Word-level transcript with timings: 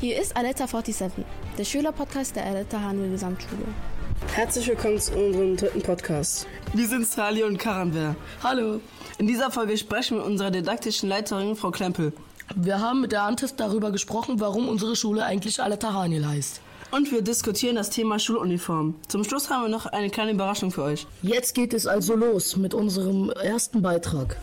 Hier 0.00 0.18
ist 0.18 0.34
Aletta 0.34 0.66
47, 0.66 1.26
der 1.58 1.64
Schülerpodcast 1.66 2.34
der 2.34 2.46
Aletta 2.46 2.80
Hanel 2.80 3.10
Gesamtschule. 3.10 3.66
Herzlich 4.32 4.66
willkommen 4.66 4.98
zu 4.98 5.12
unserem 5.12 5.58
dritten 5.58 5.82
Podcast. 5.82 6.46
Wir 6.72 6.88
sind 6.88 7.06
Sali 7.06 7.42
und 7.42 7.58
Karanwer. 7.58 8.16
Hallo. 8.42 8.80
In 9.18 9.26
dieser 9.26 9.50
Folge 9.50 9.76
sprechen 9.76 10.16
wir 10.16 10.22
mit 10.22 10.30
unserer 10.32 10.50
didaktischen 10.50 11.10
Leiterin, 11.10 11.54
Frau 11.54 11.70
Klempel. 11.70 12.14
Wir 12.56 12.80
haben 12.80 13.02
mit 13.02 13.12
der 13.12 13.24
Antist 13.24 13.60
darüber 13.60 13.90
gesprochen, 13.90 14.40
warum 14.40 14.70
unsere 14.70 14.96
Schule 14.96 15.22
eigentlich 15.22 15.62
Aletta 15.62 15.92
Hanel 15.92 16.26
heißt. 16.26 16.62
Und 16.92 17.12
wir 17.12 17.20
diskutieren 17.20 17.76
das 17.76 17.90
Thema 17.90 18.18
Schuluniform. 18.18 18.94
Zum 19.06 19.22
Schluss 19.24 19.50
haben 19.50 19.64
wir 19.64 19.68
noch 19.68 19.84
eine 19.84 20.08
kleine 20.08 20.30
Überraschung 20.30 20.70
für 20.70 20.84
euch. 20.84 21.06
Jetzt 21.20 21.54
geht 21.54 21.74
es 21.74 21.86
also 21.86 22.16
los 22.16 22.56
mit 22.56 22.72
unserem 22.72 23.28
ersten 23.28 23.82
Beitrag. 23.82 24.38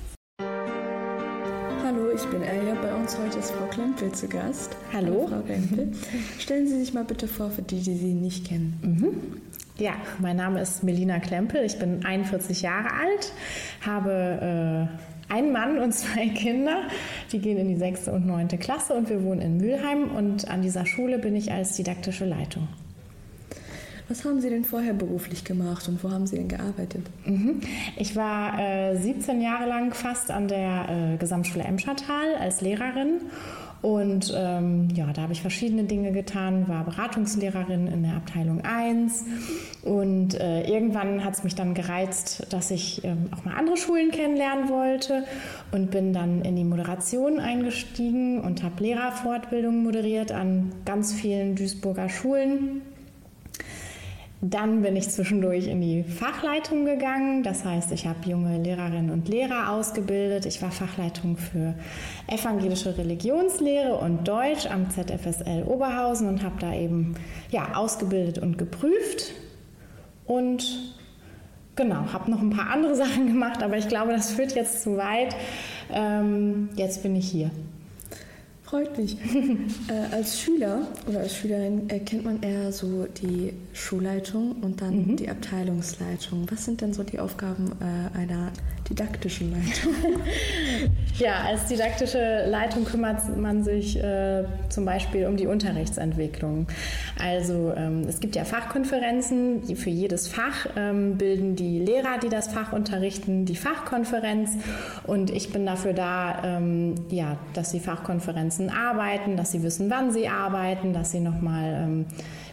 Hallo, 1.84 2.12
ich 2.14 2.26
bin 2.26 2.44
Elia. 2.44 2.57
Klempel 4.08 4.12
zu 4.14 4.28
Gast. 4.28 4.76
Hallo. 4.94 5.28
Frau 5.28 5.42
Klempel. 5.42 5.92
Stellen 6.40 6.68
Sie 6.68 6.80
sich 6.80 6.94
mal 6.94 7.04
bitte 7.04 7.28
vor 7.28 7.50
für 7.50 7.62
die, 7.62 7.82
die 7.82 7.96
Sie 7.96 8.14
nicht 8.14 8.48
kennen. 8.48 8.80
Mhm. 8.82 9.42
Ja, 9.78 9.94
mein 10.20 10.38
Name 10.38 10.62
ist 10.62 10.84
Melina 10.84 11.20
Klempel. 11.20 11.64
Ich 11.66 11.78
bin 11.78 12.06
41 12.06 12.62
Jahre 12.62 12.90
alt, 12.92 13.32
habe 13.86 14.90
äh, 15.30 15.34
einen 15.34 15.52
Mann 15.52 15.80
und 15.80 15.94
zwei 15.94 16.28
Kinder. 16.36 16.84
Die 17.32 17.40
gehen 17.40 17.58
in 17.58 17.68
die 17.68 17.76
sechste 17.76 18.12
und 18.12 18.26
neunte 18.26 18.58
Klasse 18.58 18.94
und 18.94 19.10
wir 19.10 19.24
wohnen 19.24 19.42
in 19.42 19.58
Mülheim. 19.58 20.12
Und 20.16 20.48
an 20.48 20.62
dieser 20.62 20.86
Schule 20.86 21.20
bin 21.20 21.36
ich 21.36 21.52
als 21.52 21.76
didaktische 21.76 22.26
Leitung. 22.26 22.68
Was 24.10 24.24
haben 24.24 24.40
Sie 24.40 24.50
denn 24.50 24.64
vorher 24.64 24.94
beruflich 24.94 25.44
gemacht 25.44 25.90
und 25.90 26.02
wo 26.02 26.10
haben 26.12 26.28
Sie 26.28 26.38
denn 26.38 26.48
gearbeitet? 26.48 27.06
Mhm. 27.26 27.60
Ich 27.98 28.16
war 28.16 28.58
äh, 28.58 28.96
17 28.96 29.42
Jahre 29.42 29.68
lang 29.68 29.94
fast 29.94 30.32
an 30.32 30.48
der 30.48 30.88
äh, 31.14 31.18
Gesamtschule 31.18 31.66
Emschertal 31.66 32.36
als 32.40 32.62
Lehrerin. 32.62 33.20
Und 33.82 34.34
ähm, 34.36 34.90
ja, 34.96 35.14
da 35.14 35.22
habe 35.24 35.34
ich 35.34 35.42
verschiedene 35.42 35.84
Dinge 35.84 36.12
getan, 36.12 36.68
war 36.68 36.84
Beratungslehrerin 36.84 37.88
in 37.88 38.04
der 38.04 38.14
Abteilung 38.16 38.62
1 38.62 39.24
und 39.84 40.34
äh, 40.40 40.68
irgendwann 40.68 41.24
hat 41.24 41.36
es 41.36 41.44
mich 41.44 41.54
dann 41.54 41.76
gereizt, 41.76 42.48
dass 42.52 42.72
ich 42.72 43.04
ähm, 43.04 43.30
auch 43.36 43.46
mal 43.46 43.56
andere 43.56 43.78
Schulen 43.78 44.10
kennenlernen 44.10 44.70
wollte 44.70 45.26
und 45.72 45.92
bin 45.92 46.12
dann 46.12 46.42
in 46.42 46.56
die 46.56 46.64
Moderation 46.64 47.40
eingestiegen 47.40 48.42
und 48.42 48.64
habe 48.64 48.84
Lehrerfortbildungen 48.84 49.84
moderiert 49.84 50.32
an 50.32 50.72
ganz 50.86 51.14
vielen 51.14 51.56
Duisburger 51.56 52.10
Schulen 52.10 52.82
dann 54.42 54.84
bin 54.84 54.96
ich 54.96 55.10
zwischendurch 55.10 55.68
in 55.68 55.82
die 55.82 56.04
Fachleitung 56.04 56.86
gegangen. 56.86 57.42
Das 57.42 57.66
heißt, 57.66 57.92
ich 57.92 58.06
habe 58.06 58.30
junge 58.30 58.62
Lehrerinnen 58.62 59.10
und 59.10 59.28
Lehrer 59.28 59.72
ausgebildet. 59.72 60.46
Ich 60.46 60.62
war 60.62 60.70
Fachleitung 60.70 61.38
für 61.38 61.74
evangelische 62.28 62.96
Religionslehre 62.96 63.96
und 63.96 64.28
Deutsch 64.28 64.68
am 64.68 64.92
ZFSL 64.92 65.64
Oberhausen 65.64 66.28
und 66.28 66.44
habe 66.44 66.56
da 66.60 66.74
eben 66.74 67.16
ja, 67.50 67.74
ausgebildet 67.76 68.38
und 68.38 68.60
geprüft. 68.60 69.34
Und 70.26 70.94
genau, 71.76 72.14
habe 72.14 72.30
noch 72.30 72.42
ein 72.42 72.52
paar 72.52 72.70
andere 72.70 72.96
Sachen 72.96 73.26
gemacht, 73.26 73.64
aber 73.64 73.78
ich 73.78 73.88
glaube, 73.88 74.12
das 74.12 74.34
führt 74.34 74.56
jetzt 74.56 74.84
zu 74.84 74.98
weit. 74.98 75.36
Ähm, 75.92 76.70
jetzt 76.76 77.02
bin 77.02 77.16
ich 77.16 77.28
hier. 77.28 77.50
Freut 78.70 78.98
mich. 78.98 79.16
äh, 79.88 80.14
als 80.14 80.42
Schüler 80.42 80.88
oder 81.08 81.22
als 81.22 81.38
Schülerin 81.38 81.90
erkennt 81.90 82.26
man 82.26 82.44
eher 82.44 82.74
so 82.74 83.06
die 83.06 83.54
Schulleitung 83.72 84.58
und 84.62 84.82
dann 84.82 85.08
mhm. 85.08 85.16
die 85.16 85.30
Abteilungsleitung. 85.30 86.46
Was 86.52 86.66
sind 86.66 86.82
denn 86.82 86.94
so 86.94 87.04
die 87.04 87.20
Aufgaben 87.20 87.72
äh, 87.80 88.18
einer 88.18 88.52
didaktischen 88.90 89.52
Leitung? 89.52 89.94
ja, 91.20 91.42
als 91.46 91.66
didaktische 91.66 92.46
Leitung 92.48 92.86
kümmert 92.86 93.38
man 93.38 93.64
sich 93.64 94.02
äh, 94.02 94.46
zum 94.70 94.86
Beispiel 94.86 95.28
um 95.28 95.38
die 95.38 95.48
Unterrichtsentwicklung. 95.48 96.68
Also 97.22 97.74
ähm, 97.76 98.06
es 98.08 98.20
gibt 98.20 98.36
ja 98.36 98.44
Fachkonferenzen, 98.44 99.76
für 99.76 99.90
jedes 99.90 100.28
Fach 100.28 100.68
ähm, 100.76 101.18
bilden 101.18 101.56
die 101.56 101.80
Lehrer, 101.80 102.18
die 102.22 102.30
das 102.30 102.48
Fach 102.48 102.74
unterrichten, 102.74 103.46
die 103.46 103.56
Fachkonferenz 103.56 104.52
und 105.06 105.30
ich 105.30 105.52
bin 105.52 105.66
dafür 105.66 105.94
da, 105.94 106.42
ähm, 106.44 106.96
ja, 107.10 107.38
dass 107.54 107.72
die 107.72 107.80
Fachkonferenz 107.80 108.48
Grenzen 108.58 108.70
arbeiten, 108.70 109.36
dass 109.36 109.52
sie 109.52 109.62
wissen, 109.64 109.90
wann 109.90 110.12
sie 110.12 110.28
arbeiten, 110.28 110.94
dass 110.94 111.12
sie 111.12 111.20
nochmal 111.20 111.84
ähm, 111.84 112.06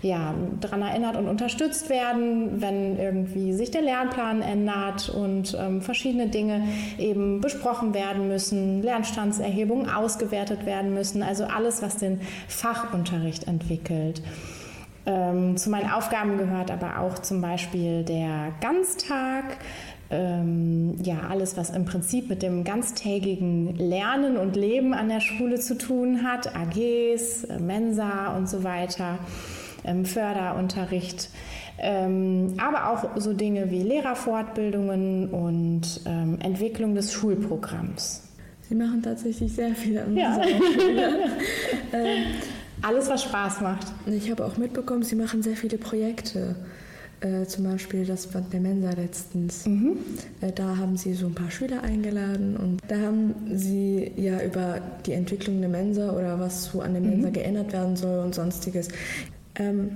ja, 0.04 0.34
daran 0.60 0.82
erinnert 0.82 1.16
und 1.16 1.28
unterstützt 1.28 1.88
werden, 1.88 2.60
wenn 2.60 2.98
irgendwie 2.98 3.54
sich 3.54 3.70
der 3.70 3.81
Lernplan 3.81 4.42
ändert 4.42 5.09
und 5.09 5.56
ähm, 5.59 5.81
verschiedene 5.81 6.28
Dinge 6.28 6.62
eben 6.98 7.41
besprochen 7.41 7.94
werden 7.94 8.28
müssen, 8.28 8.82
Lernstandserhebungen 8.82 9.88
ausgewertet 9.88 10.66
werden 10.66 10.93
müssen, 10.93 11.22
also 11.22 11.44
alles, 11.44 11.81
was 11.81 11.97
den 11.97 12.20
Fachunterricht 12.48 13.48
entwickelt. 13.48 14.22
Ähm, 15.06 15.56
zu 15.56 15.70
meinen 15.70 15.91
Aufgaben 15.91 16.37
gehört 16.37 16.70
aber 16.70 17.00
auch 17.00 17.19
zum 17.19 17.41
Beispiel 17.41 18.04
der 18.04 18.53
Ganztag, 18.60 19.56
ähm, 20.10 20.97
ja, 21.03 21.28
alles, 21.31 21.56
was 21.56 21.70
im 21.70 21.87
Prinzip 21.87 22.28
mit 22.28 22.43
dem 22.43 22.62
ganztägigen 22.64 23.75
Lernen 23.76 24.37
und 24.37 24.54
Leben 24.54 24.93
an 24.93 25.09
der 25.09 25.20
Schule 25.20 25.59
zu 25.60 25.78
tun 25.78 26.22
hat, 26.22 26.54
AGs, 26.54 27.47
Mensa 27.59 28.37
und 28.37 28.48
so 28.48 28.64
weiter, 28.64 29.19
Förderunterricht, 30.04 31.30
ähm, 31.78 32.54
aber 32.58 32.90
auch 32.90 33.20
so 33.20 33.32
Dinge 33.32 33.70
wie 33.70 33.82
Lehrerfortbildungen 33.82 35.30
und 35.30 36.00
ähm, 36.06 36.38
Entwicklung 36.40 36.94
des 36.94 37.12
Schulprogramms. 37.12 38.22
Sie 38.68 38.74
machen 38.74 39.02
tatsächlich 39.02 39.52
sehr 39.52 39.74
viel 39.74 39.98
an 39.98 40.16
ja. 40.16 40.40
Ähm, 41.92 42.24
alles, 42.82 43.08
was 43.08 43.22
Spaß 43.22 43.60
macht. 43.60 43.86
Ich 44.06 44.30
habe 44.30 44.44
auch 44.44 44.56
mitbekommen, 44.56 45.04
Sie 45.04 45.14
machen 45.14 45.42
sehr 45.42 45.56
viele 45.56 45.78
Projekte. 45.78 46.56
Äh, 47.24 47.46
zum 47.46 47.64
Beispiel 47.64 48.04
das 48.04 48.26
Band 48.26 48.52
der 48.52 48.60
Mensa 48.60 48.90
letztens. 48.90 49.64
Mhm. 49.64 49.96
Äh, 50.42 50.52
da 50.52 50.76
haben 50.76 50.98
sie 50.98 51.14
so 51.14 51.26
ein 51.26 51.34
paar 51.34 51.50
Schüler 51.50 51.82
eingeladen 51.82 52.54
und 52.56 52.80
da 52.86 52.96
haben 52.96 53.34
sie 53.54 54.12
ja 54.16 54.42
über 54.42 54.82
die 55.06 55.12
Entwicklung 55.12 55.60
der 55.60 55.70
Mensa 55.70 56.12
oder 56.12 56.38
was 56.38 56.66
so 56.66 56.82
an 56.82 56.92
der 56.92 57.00
Mensa 57.00 57.28
mhm. 57.28 57.32
geändert 57.32 57.72
werden 57.72 57.96
soll 57.96 58.18
und 58.18 58.34
sonstiges. 58.34 58.88
Ähm, 59.56 59.91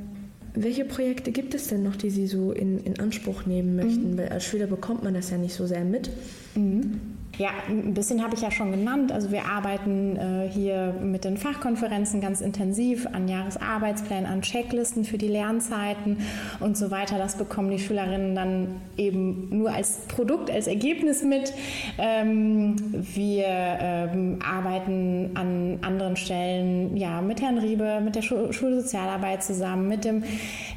welche 0.54 0.84
Projekte 0.84 1.30
gibt 1.30 1.54
es 1.54 1.68
denn 1.68 1.82
noch, 1.82 1.96
die 1.96 2.10
Sie 2.10 2.26
so 2.26 2.52
in, 2.52 2.78
in 2.84 2.98
Anspruch 2.98 3.46
nehmen 3.46 3.76
möchten? 3.76 4.12
Mhm. 4.12 4.18
Weil 4.18 4.28
als 4.30 4.44
Schüler 4.44 4.66
bekommt 4.66 5.04
man 5.04 5.14
das 5.14 5.30
ja 5.30 5.38
nicht 5.38 5.54
so 5.54 5.66
sehr 5.66 5.84
mit. 5.84 6.10
Mhm. 6.54 7.00
Ja, 7.38 7.50
ein 7.68 7.94
bisschen 7.94 8.20
habe 8.20 8.34
ich 8.34 8.40
ja 8.40 8.50
schon 8.50 8.72
genannt. 8.72 9.12
Also 9.12 9.30
wir 9.30 9.44
arbeiten 9.44 10.16
äh, 10.16 10.48
hier 10.50 10.92
mit 11.00 11.22
den 11.24 11.36
Fachkonferenzen 11.36 12.20
ganz 12.20 12.40
intensiv 12.40 13.06
an 13.12 13.28
Jahresarbeitsplänen, 13.28 14.26
an 14.26 14.42
Checklisten 14.42 15.04
für 15.04 15.18
die 15.18 15.28
Lernzeiten 15.28 16.18
und 16.58 16.76
so 16.76 16.90
weiter. 16.90 17.16
Das 17.16 17.36
bekommen 17.36 17.70
die 17.70 17.78
Schülerinnen 17.78 18.34
dann 18.34 18.80
eben 18.96 19.56
nur 19.56 19.70
als 19.70 20.00
Produkt, 20.08 20.50
als 20.50 20.66
Ergebnis 20.66 21.22
mit. 21.22 21.52
Ähm, 21.96 22.74
wir 23.14 23.46
ähm, 23.46 24.40
arbeiten 24.44 25.30
an 25.34 25.78
anderen 25.82 26.16
Stellen 26.16 26.96
ja, 26.96 27.20
mit 27.20 27.40
Herrn 27.40 27.58
Riebe, 27.58 28.00
mit 28.04 28.16
der 28.16 28.22
Schul 28.22 28.52
Schulsozialarbeit 28.52 29.44
zusammen, 29.44 29.86
mit 29.86 30.04
dem 30.04 30.24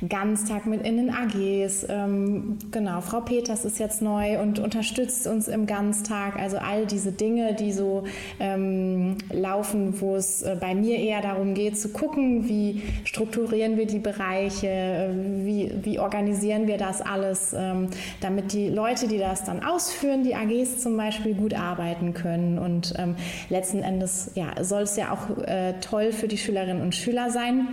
Ganztag, 0.08 0.68
mit 0.68 0.86
in 0.86 0.98
den 0.98 1.10
AGs. 1.10 1.88
Ähm, 1.90 2.60
genau, 2.70 3.02
Frau 3.02 3.22
Peters 3.22 3.66
ist 3.66 3.80
jetzt 3.80 4.04
neu 4.04 4.40
und 4.40 4.60
unterstützt 4.60 5.26
uns 5.26 5.48
im 5.48 5.66
Ganztag. 5.66 6.36
Also 6.36 6.51
also 6.52 6.66
all 6.66 6.86
diese 6.86 7.12
Dinge, 7.12 7.54
die 7.54 7.72
so 7.72 8.04
ähm, 8.40 9.18
laufen, 9.32 10.02
wo 10.02 10.16
es 10.16 10.42
äh, 10.42 10.58
bei 10.60 10.76
mir 10.76 10.98
eher 11.00 11.22
darum 11.22 11.54
geht 11.54 11.80
zu 11.80 11.90
gucken, 11.90 12.50
wie 12.50 12.82
strukturieren 13.06 13.78
wir 13.78 13.86
die 13.86 14.00
Bereiche, 14.00 14.68
äh, 14.68 15.10
wie, 15.46 15.72
wie 15.82 16.00
organisieren 16.00 16.68
wir 16.68 16.78
das 16.78 17.02
alles, 17.02 17.56
ähm, 17.58 17.88
damit 18.20 18.52
die 18.52 18.70
Leute, 18.70 19.08
die 19.08 19.18
das 19.18 19.46
dann 19.46 19.64
ausführen, 19.64 20.24
die 20.24 20.36
AGs 20.36 20.80
zum 20.80 20.98
Beispiel, 20.98 21.34
gut 21.36 21.54
arbeiten 21.54 22.14
können. 22.14 22.60
Und 22.60 22.94
ähm, 22.98 23.16
letzten 23.50 23.80
Endes 23.80 24.32
ja, 24.36 24.64
soll 24.64 24.84
es 24.84 24.98
ja 24.98 25.12
auch 25.12 25.38
äh, 25.48 25.74
toll 25.80 26.12
für 26.12 26.28
die 26.28 26.38
Schülerinnen 26.38 26.82
und 26.82 26.96
Schüler 26.96 27.30
sein. 27.32 27.68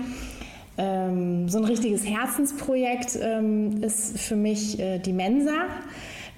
Ähm, 0.76 1.48
so 1.48 1.58
ein 1.58 1.64
richtiges 1.64 2.06
Herzensprojekt 2.06 3.18
ähm, 3.20 3.82
ist 3.82 4.20
für 4.20 4.36
mich 4.36 4.78
äh, 4.78 5.00
die 5.00 5.12
Mensa. 5.12 5.66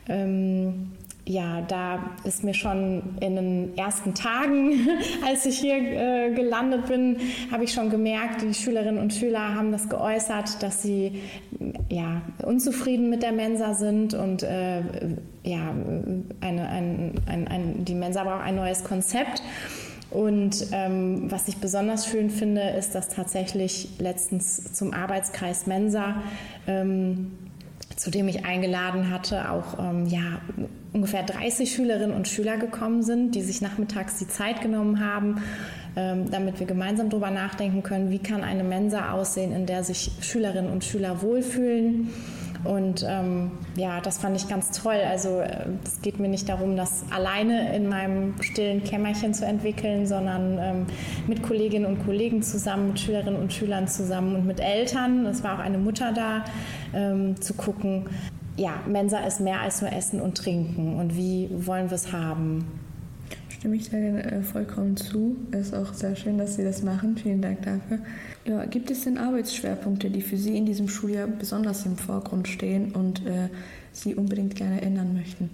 Ähm, 0.09 0.93
ja, 1.27 1.61
da 1.63 2.11
ist 2.25 2.45
mir 2.45 2.55
schon 2.55 3.03
in 3.21 3.37
den 3.37 3.79
ersten 3.79 4.15
Tagen, 4.15 4.89
als 5.27 5.47
ich 5.47 5.59
hier 5.59 5.77
äh, 5.77 6.35
gelandet 6.35 6.87
bin, 6.87 7.19
habe 7.51 7.65
ich 7.65 7.73
schon 7.73 7.91
gemerkt, 7.91 8.43
die 8.43 8.55
Schülerinnen 8.55 8.99
und 9.01 9.13
Schüler 9.13 9.55
haben 9.55 9.73
das 9.73 9.89
geäußert, 9.89 10.63
dass 10.63 10.83
sie 10.83 11.21
ja, 11.89 12.23
unzufrieden 12.45 13.11
mit 13.11 13.23
der 13.23 13.33
Mensa 13.33 13.75
sind 13.75 14.15
und 14.15 14.43
äh, 14.43 14.81
ja, 15.43 15.75
eine, 16.41 16.69
ein, 16.69 17.13
ein, 17.27 17.49
ein, 17.49 17.85
die 17.85 17.95
Mensa 17.95 18.25
braucht 18.25 18.43
ein 18.43 18.57
neues 18.57 18.85
Konzept. 18.85 19.43
Und 20.11 20.67
ähm, 20.73 21.31
was 21.31 21.47
ich 21.47 21.59
besonders 21.59 22.07
schön 22.09 22.31
finde, 22.31 22.63
ist, 22.71 22.97
dass 22.97 23.09
tatsächlich 23.11 23.91
letztens 24.01 24.73
zum 24.73 24.93
Arbeitskreis 24.93 25.69
Mensa 25.69 26.17
ähm, 26.67 27.31
zu 28.01 28.11
dem 28.11 28.29
ich 28.29 28.47
eingeladen 28.47 29.11
hatte, 29.11 29.51
auch 29.51 29.79
ähm, 29.79 30.07
ja, 30.07 30.41
ungefähr 30.95 31.23
30 31.23 31.71
Schülerinnen 31.71 32.17
und 32.17 32.27
Schüler 32.29 32.57
gekommen 32.57 33.03
sind, 33.03 33.35
die 33.35 33.43
sich 33.43 33.61
nachmittags 33.61 34.17
die 34.17 34.27
Zeit 34.27 34.63
genommen 34.63 35.05
haben, 35.05 35.43
ähm, 35.97 36.31
damit 36.31 36.61
wir 36.61 36.67
gemeinsam 36.67 37.11
darüber 37.11 37.31
nachdenken 37.31 37.83
können, 37.83 38.11
wie 38.11 38.19
kann 38.19 38.43
eine 38.43 38.65
Mensa 38.65 39.13
aussehen, 39.13 39.53
in 39.53 39.67
der 39.67 39.85
sich 39.85 40.13
Schülerinnen 40.23 40.73
und 40.73 40.83
Schüler 40.83 41.21
wohlfühlen 41.21 42.09
und 42.65 43.05
ähm, 43.09 43.53
ja, 43.77 44.01
das 44.01 44.19
fand 44.19 44.37
ich 44.37 44.49
ganz 44.49 44.71
toll. 44.71 44.99
Also 45.09 45.41
äh, 45.41 45.67
es 45.85 46.03
geht 46.03 46.19
mir 46.19 46.29
nicht 46.29 46.49
darum, 46.49 46.77
das 46.77 47.05
alleine 47.11 47.75
in 47.75 47.89
meinem 47.89 48.35
stillen 48.43 48.85
Kämmerchen 48.85 49.33
zu 49.33 49.47
entwickeln, 49.47 50.07
sondern 50.07 50.59
ähm, 50.59 50.87
mit 51.27 51.43
Kolleginnen 51.43 51.87
und 51.87 52.05
Kollegen 52.05 52.43
zusammen, 52.43 52.89
mit 52.89 53.01
Schülerinnen 53.01 53.41
und 53.41 53.53
Schülern 53.53 53.89
zusammen 53.89 54.37
und 54.37 54.47
mit 54.47 54.61
Eltern. 54.61 55.27
Es 55.27 55.43
war 55.43 55.55
auch 55.55 55.63
eine 55.63 55.79
Mutter 55.79 56.13
da, 56.13 56.45
ähm, 56.95 57.41
zu 57.41 57.55
gucken. 57.55 58.07
Ja, 58.57 58.75
Mensa 58.87 59.21
ist 59.21 59.41
mehr 59.41 59.61
als 59.61 59.81
nur 59.81 59.93
Essen 59.93 60.21
und 60.21 60.37
Trinken. 60.37 60.97
Und 60.99 61.17
wie 61.17 61.49
wollen 61.51 61.89
wir 61.89 61.95
es 61.95 62.13
haben? 62.13 62.80
Stimme 63.61 63.77
ich 63.77 63.91
da 63.91 63.99
äh, 63.99 64.43
vollkommen 64.43 64.97
zu. 64.97 65.37
Es 65.51 65.67
ist 65.67 65.75
auch 65.75 65.93
sehr 65.93 66.17
schön, 66.17 66.39
dass 66.39 66.57
Sie 66.57 66.65
das 66.65 66.83
machen. 66.83 67.19
Vielen 67.19 67.43
Dank 67.43 67.61
dafür. 67.61 67.99
Ja, 68.47 68.65
gibt 68.65 68.91
es 68.91 69.05
denn 69.05 69.19
Arbeitsschwerpunkte, 69.19 70.09
die 70.09 70.23
für 70.23 70.39
Sie 70.39 70.57
in 70.57 70.65
diesem 70.65 70.89
Schuljahr 70.89 71.27
besonders 71.27 71.85
im 71.85 71.99
Vorgrund 71.99 72.49
stehen 72.49 72.93
und 72.93 73.27
äh, 73.27 73.51
Sie 73.93 74.15
unbedingt 74.15 74.57
gerne 74.57 74.81
ändern 74.81 75.13
möchten? 75.13 75.51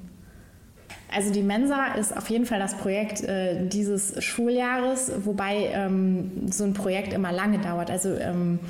Also 1.13 1.33
die 1.33 1.43
Mensa 1.43 1.95
ist 1.95 2.17
auf 2.17 2.31
jeden 2.31 2.47
Fall 2.47 2.61
das 2.61 2.77
Projekt 2.77 3.25
äh, 3.25 3.67
dieses 3.67 4.23
Schuljahres, 4.23 5.11
wobei 5.25 5.71
ähm, 5.73 6.31
so 6.49 6.63
ein 6.63 6.75
Projekt 6.75 7.13
immer 7.13 7.33
lange 7.33 7.59
dauert. 7.59 7.91
Also 7.91 8.11
ähm, 8.15 8.61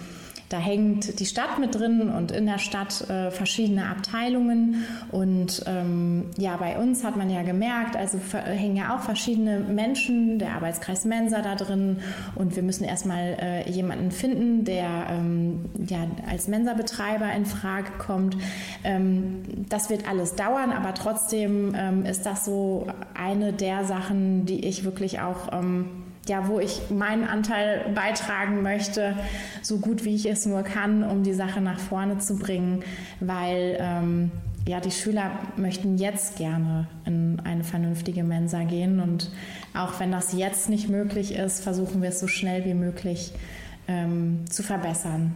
da 0.48 0.58
hängt 0.58 1.19
die 1.19 1.26
Stadt 1.26 1.58
mit 1.58 1.75
drin 1.75 2.08
und 2.08 2.31
in 2.31 2.46
der 2.46 2.58
Stadt 2.58 3.08
äh, 3.10 3.31
verschiedene 3.31 3.87
Abteilungen. 3.87 4.84
Und 5.10 5.64
ähm, 5.66 6.26
ja, 6.38 6.56
bei 6.56 6.78
uns 6.78 7.02
hat 7.02 7.16
man 7.16 7.31
ja 7.31 7.43
gemerkt, 7.43 7.96
also 7.96 8.19
hängen 8.32 8.76
ja 8.76 8.94
auch 8.94 9.00
verschiedene 9.00 9.58
Menschen, 9.58 10.38
der 10.38 10.52
Arbeitskreis 10.52 11.04
Mensa 11.04 11.43
da 11.43 11.56
drin. 11.56 11.98
Und 12.37 12.54
wir 12.54 12.62
müssen 12.62 12.84
erstmal 12.84 13.37
äh, 13.40 13.70
jemanden 13.70 14.12
finden, 14.12 14.64
der 14.64 15.06
ähm, 15.10 15.64
ja, 15.88 16.06
als 16.31 16.46
Mensa-Betreiber 16.46 17.32
in 17.32 17.44
Frage 17.44 17.90
kommt. 17.98 18.37
Ähm, 18.84 19.43
das 19.69 19.90
wird 19.90 20.08
alles 20.08 20.37
dauern, 20.37 20.70
aber 20.70 20.94
trotzdem 20.94 21.75
ähm, 21.76 22.04
ist 22.04 22.25
das 22.25 22.44
so 22.44 22.87
eine 23.14 23.52
der 23.52 23.84
Sachen, 23.84 24.46
die 24.46 24.64
ich 24.64 24.84
wirklich 24.84 25.20
auch 25.20 25.52
ähm, 25.52 26.06
ja, 26.28 26.49
wo 26.49 26.58
ich 26.61 26.90
meinen 26.90 27.25
Anteil 27.25 27.90
beitragen 27.94 28.62
möchte, 28.62 29.17
so 29.62 29.78
gut 29.78 30.05
wie 30.05 30.14
ich 30.14 30.28
es 30.28 30.46
nur 30.46 30.62
kann, 30.62 31.05
um 31.05 31.23
die 31.23 31.34
Sache 31.34 31.61
nach 31.61 31.78
vorne 31.78 32.19
zu 32.19 32.37
bringen, 32.37 32.82
weil 33.20 33.76
ähm, 33.81 34.31
ja, 34.67 34.81
die 34.81 34.90
Schüler 34.90 35.31
möchten 35.56 35.96
jetzt 35.96 36.37
gerne 36.37 36.88
in 37.05 37.40
eine 37.44 37.62
vernünftige 37.62 38.25
Mensa 38.25 38.64
gehen 38.64 39.00
und 39.00 39.31
auch 39.75 40.00
wenn 40.00 40.11
das 40.11 40.32
jetzt 40.32 40.69
nicht 40.69 40.88
möglich 40.88 41.34
ist, 41.34 41.62
versuchen 41.62 42.02
wir 42.02 42.08
es 42.08 42.19
so 42.19 42.26
schnell 42.26 42.64
wie 42.64 42.75
möglich 42.75 43.32
ähm, 43.87 44.44
zu 44.50 44.62
verbessern. 44.62 45.34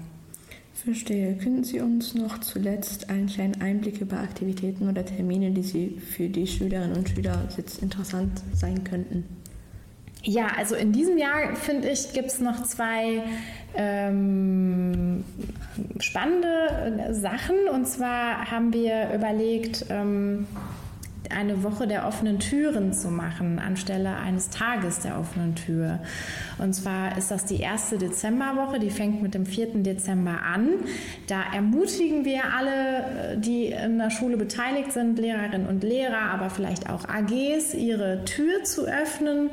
Verstehe. 0.72 1.36
Können 1.36 1.62
Sie 1.62 1.80
uns 1.80 2.14
noch 2.14 2.38
zuletzt 2.38 3.10
einen 3.10 3.26
kleinen 3.26 3.60
Einblick 3.60 4.00
über 4.00 4.18
Aktivitäten 4.18 4.88
oder 4.88 5.04
Termine, 5.04 5.50
die 5.50 5.62
Sie 5.62 6.00
für 6.00 6.30
die 6.30 6.46
Schülerinnen 6.46 6.96
und 6.96 7.08
Schüler 7.08 7.46
jetzt 7.54 7.82
interessant 7.82 8.40
sein 8.54 8.82
könnten? 8.82 9.39
Ja, 10.22 10.48
also 10.56 10.74
in 10.74 10.92
diesem 10.92 11.16
Jahr 11.16 11.56
finde 11.56 11.88
ich, 11.88 12.12
gibt 12.12 12.28
es 12.28 12.40
noch 12.40 12.62
zwei 12.64 13.22
ähm, 13.74 15.24
spannende 15.98 17.08
Sachen. 17.12 17.68
Und 17.72 17.86
zwar 17.86 18.50
haben 18.50 18.72
wir 18.72 19.14
überlegt, 19.14 19.86
ähm, 19.88 20.46
eine 21.34 21.62
Woche 21.62 21.86
der 21.86 22.06
offenen 22.06 22.38
Türen 22.38 22.92
zu 22.92 23.08
machen, 23.08 23.58
anstelle 23.58 24.16
eines 24.16 24.50
Tages 24.50 25.00
der 25.00 25.18
offenen 25.18 25.54
Tür. 25.54 26.00
Und 26.58 26.74
zwar 26.74 27.16
ist 27.16 27.30
das 27.30 27.44
die 27.44 27.60
erste 27.60 27.98
Dezemberwoche, 27.98 28.78
die 28.78 28.90
fängt 28.90 29.22
mit 29.22 29.34
dem 29.34 29.46
4. 29.46 29.82
Dezember 29.82 30.42
an. 30.42 30.70
Da 31.26 31.42
ermutigen 31.54 32.24
wir 32.24 32.42
alle, 32.56 33.38
die 33.38 33.66
in 33.66 33.98
der 33.98 34.10
Schule 34.10 34.36
beteiligt 34.36 34.92
sind, 34.92 35.18
Lehrerinnen 35.18 35.66
und 35.66 35.82
Lehrer, 35.84 36.30
aber 36.32 36.50
vielleicht 36.50 36.90
auch 36.90 37.08
AGs, 37.08 37.74
ihre 37.74 38.24
Tür 38.24 38.64
zu 38.64 38.86
öffnen 38.86 39.50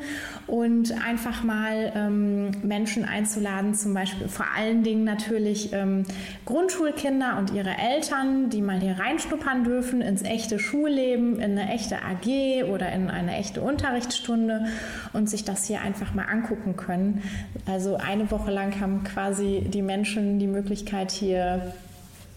und 0.47 0.93
einfach 1.05 1.43
mal 1.43 1.91
ähm, 1.95 2.51
Menschen 2.63 3.05
einzuladen, 3.05 3.73
zum 3.73 3.93
Beispiel 3.93 4.27
vor 4.27 4.47
allen 4.57 4.83
Dingen 4.83 5.03
natürlich 5.03 5.73
ähm, 5.73 6.03
Grundschulkinder 6.45 7.37
und 7.37 7.53
ihre 7.53 7.77
Eltern, 7.77 8.49
die 8.49 8.61
mal 8.61 8.79
hier 8.79 8.97
reinschnuppern 8.97 9.63
dürfen 9.63 10.01
ins 10.01 10.23
echte 10.23 10.59
Schulleben, 10.59 11.39
in 11.39 11.57
eine 11.57 11.66
echte 11.69 11.97
AG 11.97 12.63
oder 12.71 12.91
in 12.91 13.09
eine 13.09 13.35
echte 13.37 13.61
Unterrichtsstunde 13.61 14.65
und 15.13 15.29
sich 15.29 15.43
das 15.43 15.65
hier 15.65 15.81
einfach 15.81 16.13
mal 16.13 16.25
angucken 16.25 16.75
können. 16.75 17.23
Also 17.65 17.95
eine 17.95 18.29
Woche 18.31 18.51
lang 18.51 18.79
haben 18.79 19.03
quasi 19.03 19.63
die 19.67 19.81
Menschen 19.81 20.39
die 20.39 20.47
Möglichkeit 20.47 21.11
hier 21.11 21.73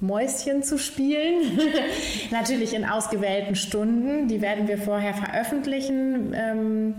Mäuschen 0.00 0.62
zu 0.62 0.79
spielen. 0.79 1.59
Natürlich 2.31 2.75
in 2.75 2.85
ausgewählten 2.85 3.55
Stunden. 3.55 4.29
Die 4.29 4.41
werden 4.41 4.67
wir 4.67 4.79
vorher 4.79 5.15
veröffentlichen. 5.15 6.35
Ähm, 6.35 6.94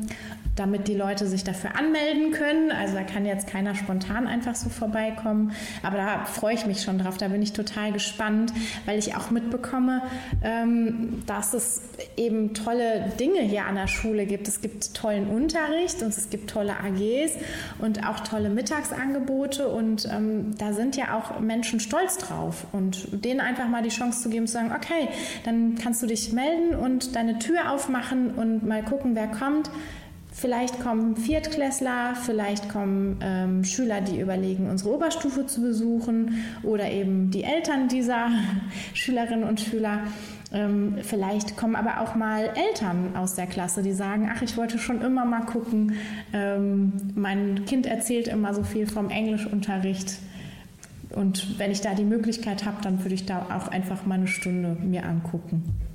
damit 0.55 0.87
die 0.87 0.95
Leute 0.95 1.27
sich 1.27 1.43
dafür 1.43 1.75
anmelden 1.77 2.31
können. 2.31 2.71
Also 2.71 2.95
da 2.95 3.03
kann 3.03 3.25
jetzt 3.25 3.47
keiner 3.47 3.75
spontan 3.75 4.27
einfach 4.27 4.55
so 4.55 4.69
vorbeikommen. 4.69 5.53
Aber 5.81 5.97
da 5.97 6.25
freue 6.25 6.55
ich 6.55 6.65
mich 6.65 6.81
schon 6.81 6.97
drauf. 6.97 7.17
Da 7.17 7.29
bin 7.29 7.41
ich 7.41 7.53
total 7.53 7.91
gespannt, 7.91 8.53
weil 8.85 8.99
ich 8.99 9.15
auch 9.15 9.31
mitbekomme, 9.31 10.01
ähm, 10.43 11.23
dass 11.25 11.53
es 11.53 11.81
eben 12.17 12.53
tolle 12.53 13.11
Dinge 13.19 13.41
hier 13.41 13.65
an 13.65 13.75
der 13.75 13.87
Schule 13.87 14.25
gibt. 14.25 14.47
Es 14.47 14.61
gibt 14.61 14.93
tollen 14.93 15.27
Unterricht 15.27 16.01
und 16.01 16.09
es 16.09 16.29
gibt 16.29 16.49
tolle 16.49 16.73
AGs 16.73 17.33
und 17.79 18.07
auch 18.07 18.19
tolle 18.19 18.49
Mittagsangebote. 18.49 19.67
Und 19.67 20.05
ähm, 20.11 20.57
da 20.57 20.73
sind 20.73 20.97
ja 20.97 21.17
auch 21.17 21.39
Menschen 21.39 21.79
stolz 21.79 22.17
drauf. 22.17 22.65
Und 22.73 23.23
denen 23.23 23.39
einfach 23.39 23.69
mal 23.69 23.83
die 23.83 23.89
Chance 23.89 24.23
zu 24.23 24.29
geben, 24.29 24.47
zu 24.47 24.53
sagen, 24.53 24.71
okay, 24.75 25.07
dann 25.45 25.75
kannst 25.75 26.03
du 26.03 26.07
dich 26.07 26.33
melden 26.33 26.75
und 26.75 27.15
deine 27.15 27.39
Tür 27.39 27.71
aufmachen 27.71 28.31
und 28.31 28.67
mal 28.67 28.83
gucken, 28.83 29.15
wer 29.15 29.27
kommt. 29.27 29.69
Vielleicht 30.33 30.79
kommen 30.79 31.17
Viertklässler, 31.17 32.15
vielleicht 32.15 32.69
kommen 32.69 33.19
ähm, 33.21 33.65
Schüler, 33.65 33.99
die 33.99 34.19
überlegen, 34.19 34.69
unsere 34.69 34.95
Oberstufe 34.95 35.45
zu 35.45 35.61
besuchen 35.61 36.45
oder 36.63 36.89
eben 36.89 37.31
die 37.31 37.43
Eltern 37.43 37.89
dieser 37.89 38.29
Schülerinnen 38.93 39.43
und 39.43 39.59
Schüler. 39.59 39.99
Ähm, 40.53 40.97
vielleicht 41.01 41.57
kommen 41.57 41.75
aber 41.75 41.99
auch 41.99 42.15
mal 42.15 42.49
Eltern 42.55 43.15
aus 43.15 43.35
der 43.35 43.45
Klasse, 43.45 43.83
die 43.83 43.91
sagen, 43.91 44.31
ach, 44.33 44.41
ich 44.41 44.55
wollte 44.55 44.79
schon 44.79 45.01
immer 45.01 45.25
mal 45.25 45.45
gucken, 45.45 45.95
ähm, 46.33 46.93
mein 47.13 47.65
Kind 47.65 47.85
erzählt 47.85 48.29
immer 48.29 48.53
so 48.53 48.63
viel 48.63 48.87
vom 48.87 49.09
Englischunterricht. 49.09 50.17
Und 51.13 51.59
wenn 51.59 51.71
ich 51.71 51.81
da 51.81 51.93
die 51.93 52.05
Möglichkeit 52.05 52.65
habe, 52.65 52.77
dann 52.81 53.03
würde 53.03 53.15
ich 53.15 53.25
da 53.25 53.47
auch 53.53 53.67
einfach 53.67 54.05
mal 54.05 54.15
eine 54.15 54.27
Stunde 54.27 54.77
mir 54.81 55.05
angucken. 55.05 55.90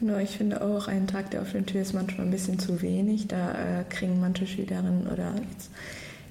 Genau, 0.00 0.16
ich 0.16 0.30
finde 0.30 0.62
auch, 0.62 0.88
ein 0.88 1.06
Tag 1.06 1.30
der 1.30 1.42
offenen 1.42 1.66
Tür 1.66 1.82
ist 1.82 1.92
manchmal 1.92 2.26
ein 2.26 2.30
bisschen 2.30 2.58
zu 2.58 2.80
wenig. 2.80 3.28
Da 3.28 3.80
äh, 3.80 3.84
kriegen 3.84 4.18
manche 4.18 4.46
Schülerinnen 4.46 5.06
oder 5.06 5.34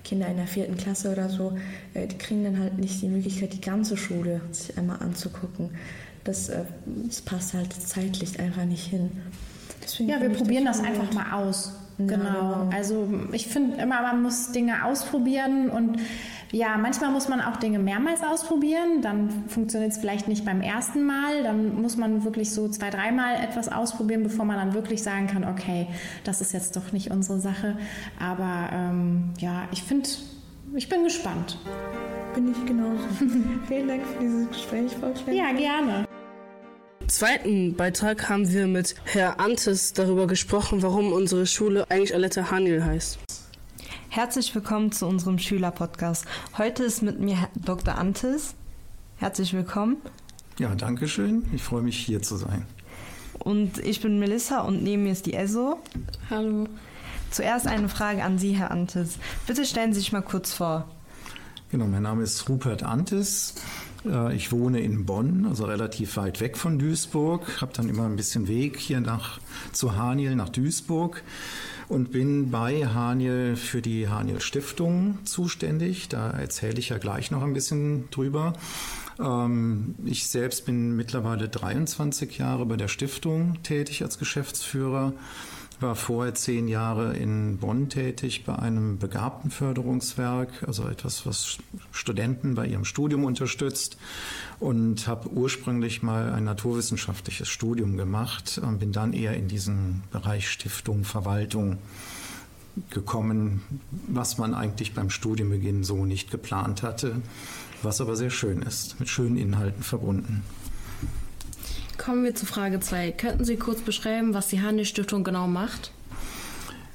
Kinder 0.04 0.28
in 0.28 0.38
der 0.38 0.48
vierten 0.48 0.76
Klasse 0.76 1.12
oder 1.12 1.30
so, 1.30 1.56
äh, 1.94 2.08
die 2.08 2.18
kriegen 2.18 2.44
dann 2.44 2.58
halt 2.58 2.80
nicht 2.80 3.00
die 3.02 3.08
Möglichkeit, 3.08 3.54
die 3.54 3.62
ganze 3.62 3.96
Schule 3.96 4.42
sich 4.52 4.76
einmal 4.76 5.00
anzugucken. 5.04 5.70
Das, 6.24 6.50
äh, 6.50 6.64
das 7.06 7.22
passt 7.22 7.54
halt 7.54 7.72
zeitlich 7.74 8.40
einfach 8.40 8.66
nicht 8.66 8.88
hin. 8.88 9.12
Deswegen 9.84 10.10
ja, 10.10 10.20
wir 10.20 10.30
probieren 10.30 10.66
das, 10.66 10.80
das 10.80 10.88
einfach 10.88 11.14
mal 11.14 11.32
aus. 11.34 11.74
Genau. 12.08 12.70
Also 12.74 13.08
ich 13.32 13.48
finde 13.48 13.82
immer, 13.82 14.01
man 14.01 14.22
muss 14.22 14.51
Dinge 14.51 14.86
ausprobieren 14.86 15.70
und 15.70 16.00
ja, 16.51 16.77
manchmal 16.77 17.12
muss 17.12 17.29
man 17.29 17.41
auch 17.41 17.58
Dinge 17.58 17.77
mehrmals 17.77 18.24
ausprobieren. 18.24 19.01
Dann 19.01 19.29
funktioniert 19.48 19.91
es 19.91 20.00
vielleicht 20.00 20.27
nicht 20.27 20.46
beim 20.46 20.62
ersten 20.62 21.06
Mal. 21.06 21.44
Dann 21.44 21.79
muss 21.79 21.96
man 21.96 22.24
wirklich 22.24 22.51
so 22.51 22.68
zwei, 22.70 22.89
dreimal 22.89 23.36
etwas 23.36 23.72
ausprobieren, 23.72 24.24
bevor 24.24 24.46
man 24.46 24.58
dann 24.58 24.74
wirklich 24.74 25.03
sagen 25.03 25.27
kann, 25.27 25.44
okay, 25.44 25.88
das 26.24 26.41
ist 26.41 26.53
jetzt 26.53 26.75
doch 26.75 26.91
nicht 26.91 27.12
unsere 27.12 27.39
Sache. 27.39 27.77
Aber 28.20 28.70
ähm, 28.74 29.32
ja, 29.38 29.68
ich 29.72 29.84
finde, 29.84 30.10
ich 30.74 30.89
bin 30.89 31.03
gespannt. 31.03 31.58
Bin 32.34 32.51
ich 32.51 32.65
genauso. 32.65 33.03
Vielen 33.68 33.88
Dank 33.88 34.01
für 34.06 34.20
dieses 34.20 34.48
Gespräch, 34.50 34.91
Frau 35.00 35.12
Klein. 35.12 35.36
Ja, 35.36 35.51
gerne. 35.51 36.09
Im 37.10 37.13
zweiten 37.13 37.75
Beitrag 37.75 38.30
haben 38.30 38.51
wir 38.54 38.68
mit 38.68 38.94
Herr 39.04 39.39
Antes 39.39 39.94
darüber 39.94 40.28
gesprochen, 40.28 40.84
warum 40.84 41.12
unsere 41.12 41.48
Schule 41.48 41.89
eigentlich 41.89 42.13
Aletta 42.13 42.51
Haniel 42.51 42.86
heißt. 42.86 43.18
Herzlich 44.10 44.54
willkommen 44.54 44.92
zu 44.92 45.08
unserem 45.08 45.39
Schülerpodcast. 45.39 46.25
Heute 46.60 46.84
ist 46.84 47.01
mit 47.01 47.20
mir 47.20 47.50
Dr. 47.56 47.98
Antis. 47.98 48.54
Herzlich 49.18 49.54
willkommen. 49.54 49.98
Ja, 50.60 50.75
danke 50.75 51.08
schön. 51.08 51.50
Ich 51.51 51.63
freue 51.63 51.82
mich 51.82 51.98
hier 51.98 52.22
zu 52.22 52.38
sein. 52.38 52.68
Und 53.39 53.80
ich 53.80 54.01
bin 54.01 54.20
Melissa 54.20 54.60
und 54.60 54.84
neben 54.84 55.01
mir 55.01 55.13
ist 55.13 55.25
die 55.25 55.34
Esso. 55.34 55.80
Hallo. 56.30 56.68
Zuerst 57.32 57.66
eine 57.66 57.89
Frage 57.89 58.24
an 58.24 58.38
Sie, 58.38 58.51
Herr 58.51 58.70
Antis. 58.70 59.18
Bitte 59.48 59.66
stellen 59.66 59.94
Sie 59.94 60.01
sich 60.01 60.12
mal 60.12 60.22
kurz 60.22 60.54
vor. 60.54 60.88
Genau, 61.72 61.88
mein 61.88 62.04
Name 62.04 62.22
ist 62.22 62.48
Rupert 62.48 62.84
Antis. 62.84 63.56
Äh, 64.06 64.36
ich 64.36 64.51
wohne 64.51 64.79
in 64.79 65.06
Bonn, 65.06 65.46
also 65.46 65.65
relativ 65.65 66.18
weit 66.18 66.41
weg 66.41 66.58
von 66.58 66.79
Duisburg, 66.79 67.62
habe 67.62 67.74
dann 67.74 67.89
immer 67.89 68.06
ein 68.06 68.15
bisschen 68.15 68.48
Weg 68.48 68.77
hier 68.77 69.01
nach 69.01 69.39
zu 69.72 69.96
Haniel 69.96 70.36
nach 70.36 70.50
Duisburg 70.50 71.24
und 71.88 72.12
bin 72.12 72.51
bei 72.51 72.86
Haniel 72.86 73.56
für 73.56 73.82
die 73.82 74.08
Haniel 74.08 74.41
Stiftung 74.41 75.18
zuständig. 75.24 76.08
Da 76.08 76.29
erzähle 76.32 76.79
ich 76.79 76.89
ja 76.89 76.98
gleich 76.98 77.32
noch 77.32 77.44
ein 77.44 77.53
bisschen 77.53 78.10
drüber. 78.12 78.53
Ähm, 79.20 79.96
ich 80.06 80.27
selbst 80.27 80.65
bin 80.65 80.96
mittlerweile 80.96 81.50
23 81.50 82.38
Jahre 82.38 82.65
bei 82.65 82.77
der 82.77 82.88
Stiftung 82.88 83.62
tätig 83.63 84.03
als 84.03 84.20
Geschäftsführer 84.20 85.13
war 85.82 85.96
vorher 85.96 86.34
zehn 86.36 86.68
Jahre 86.68 87.16
in 87.16 87.58
Bonn 87.58 87.90
tätig 87.90 88.44
bei 88.46 88.56
einem 88.56 88.98
Begabtenförderungswerk, 88.98 90.64
also 90.68 90.88
etwas, 90.88 91.26
was 91.26 91.58
Studenten 91.92 92.56
bei 92.56 92.68
ihrem 92.68 92.86
Studium 92.86 93.24
unterstützt 93.24 93.98
und 94.60 95.08
habe 95.08 95.30
ursprünglich 95.30 96.04
mal 96.04 96.32
ein 96.34 96.44
naturwissenschaftliches 96.44 97.48
Studium 97.48 97.98
gemacht 97.98 98.60
und 98.64 98.80
bin 98.80 98.92
dann 98.92 99.14
eher 99.14 99.36
in 99.36 99.48
diesen 99.48 100.04
Bereich 100.12 100.50
Stiftung, 100.50 101.04
Verwaltung 101.04 101.78
gekommen, 102.90 103.62
was 104.08 104.38
man 104.38 104.54
eigentlich 104.54 104.94
beim 104.94 105.10
Studienbeginn 105.10 105.84
so 105.84 106.06
nicht 106.06 106.32
geplant 106.32 106.84
hatte, 106.84 107.22
was 107.84 108.02
aber 108.02 108.16
sehr 108.16 108.30
schön 108.30 108.62
ist, 108.62 109.00
mit 109.00 109.10
schönen 109.10 109.38
Inhalten 109.38 109.84
verbunden. 109.84 110.44
Kommen 112.00 112.24
wir 112.24 112.34
zu 112.34 112.46
Frage 112.46 112.79
2. 112.79 113.12
Könnten 113.12 113.44
Sie 113.44 113.58
kurz 113.58 113.82
beschreiben, 113.82 114.34
was 114.34 114.48
die 114.48 114.62
Haniel 114.62 114.86
Stiftung 114.86 115.25
genau 115.25 115.48
macht? 115.48 115.91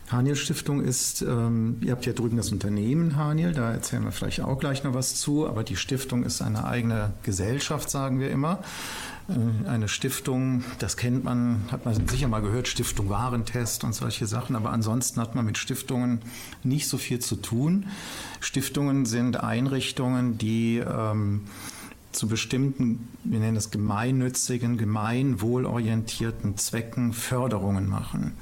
Haniel 0.09 0.35
Stiftung 0.35 0.83
ist, 0.83 1.21
ähm, 1.21 1.77
ihr 1.83 1.93
habt 1.93 2.07
ja 2.07 2.15
drüben 2.15 2.39
das 2.39 2.53
Unternehmen 2.53 3.17
Haniel, 3.17 3.53
da 3.53 3.71
erzählen 3.71 4.05
wir 4.05 4.13
vielleicht 4.13 4.41
auch 4.41 4.59
gleich 4.59 4.83
noch 4.83 4.95
was 4.95 5.17
zu, 5.17 5.47
aber 5.47 5.63
die 5.63 5.77
Stiftung 5.77 6.25
ist 6.25 6.41
eine 6.41 6.65
eigene 6.65 7.13
Gesellschaft, 7.23 7.91
sagen 7.91 8.19
wir 8.19 8.31
immer. 8.31 8.61
Äh, 9.29 9.69
eine 9.69 9.89
Stiftung, 9.89 10.65
das 10.79 10.97
kennt 10.97 11.25
man, 11.25 11.65
hat 11.71 11.85
man 11.85 12.09
sicher 12.09 12.29
mal 12.29 12.41
gehört, 12.41 12.67
Stiftung 12.67 13.11
Warentest 13.11 13.85
und 13.85 13.95
solche 13.95 14.27
Sachen, 14.27 14.57
aber 14.57 14.71
ansonsten 14.71 15.21
hat 15.21 15.35
man 15.35 15.45
mit 15.45 15.59
Stiftungen 15.59 16.23
nicht 16.63 16.89
so 16.89 16.97
viel 16.97 17.19
zu 17.19 17.37
tun. 17.37 17.87
Stiftungen 18.41 19.05
sind 19.05 19.39
Einrichtungen, 19.43 20.39
die 20.39 20.79
ähm, 20.79 21.43
zu 22.15 22.29
bestimmten, 22.29 23.09
wir 23.25 23.41
nennen 23.41 23.55
das 23.55 23.71
gemeinnützigen, 23.71 24.79
gemeinwohlorientierten 24.79 26.57
Zwecken 26.57 27.13
Förderungen 27.13 27.89
machen. 27.89 28.33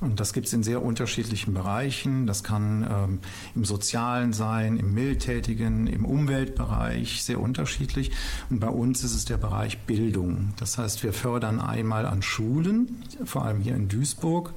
Und 0.00 0.20
das 0.20 0.32
gibt 0.32 0.46
es 0.46 0.52
in 0.52 0.62
sehr 0.62 0.82
unterschiedlichen 0.82 1.54
Bereichen. 1.54 2.26
Das 2.26 2.44
kann 2.44 2.86
ähm, 2.88 3.18
im 3.56 3.64
Sozialen 3.64 4.32
sein, 4.32 4.76
im 4.76 4.94
Mildtätigen, 4.94 5.88
im 5.88 6.04
Umweltbereich, 6.04 7.24
sehr 7.24 7.40
unterschiedlich. 7.40 8.12
Und 8.48 8.60
bei 8.60 8.68
uns 8.68 9.02
ist 9.02 9.14
es 9.14 9.24
der 9.24 9.38
Bereich 9.38 9.78
Bildung. 9.80 10.54
Das 10.56 10.78
heißt, 10.78 11.02
wir 11.02 11.12
fördern 11.12 11.60
einmal 11.60 12.06
an 12.06 12.22
Schulen, 12.22 13.02
vor 13.24 13.44
allem 13.44 13.60
hier 13.60 13.74
in 13.74 13.88
Duisburg, 13.88 14.54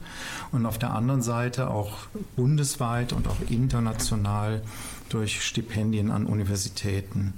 und 0.51 0.68
auf 0.68 0.78
der 0.78 0.94
anderen 0.94 1.24
Seite 1.24 1.72
auch 1.72 1.98
bundesweit 2.36 3.12
und 3.12 3.28
auch 3.28 3.38
international 3.50 4.62
durch 5.10 5.44
Stipendien 5.44 6.12
an 6.12 6.28
Universitäten 6.28 7.34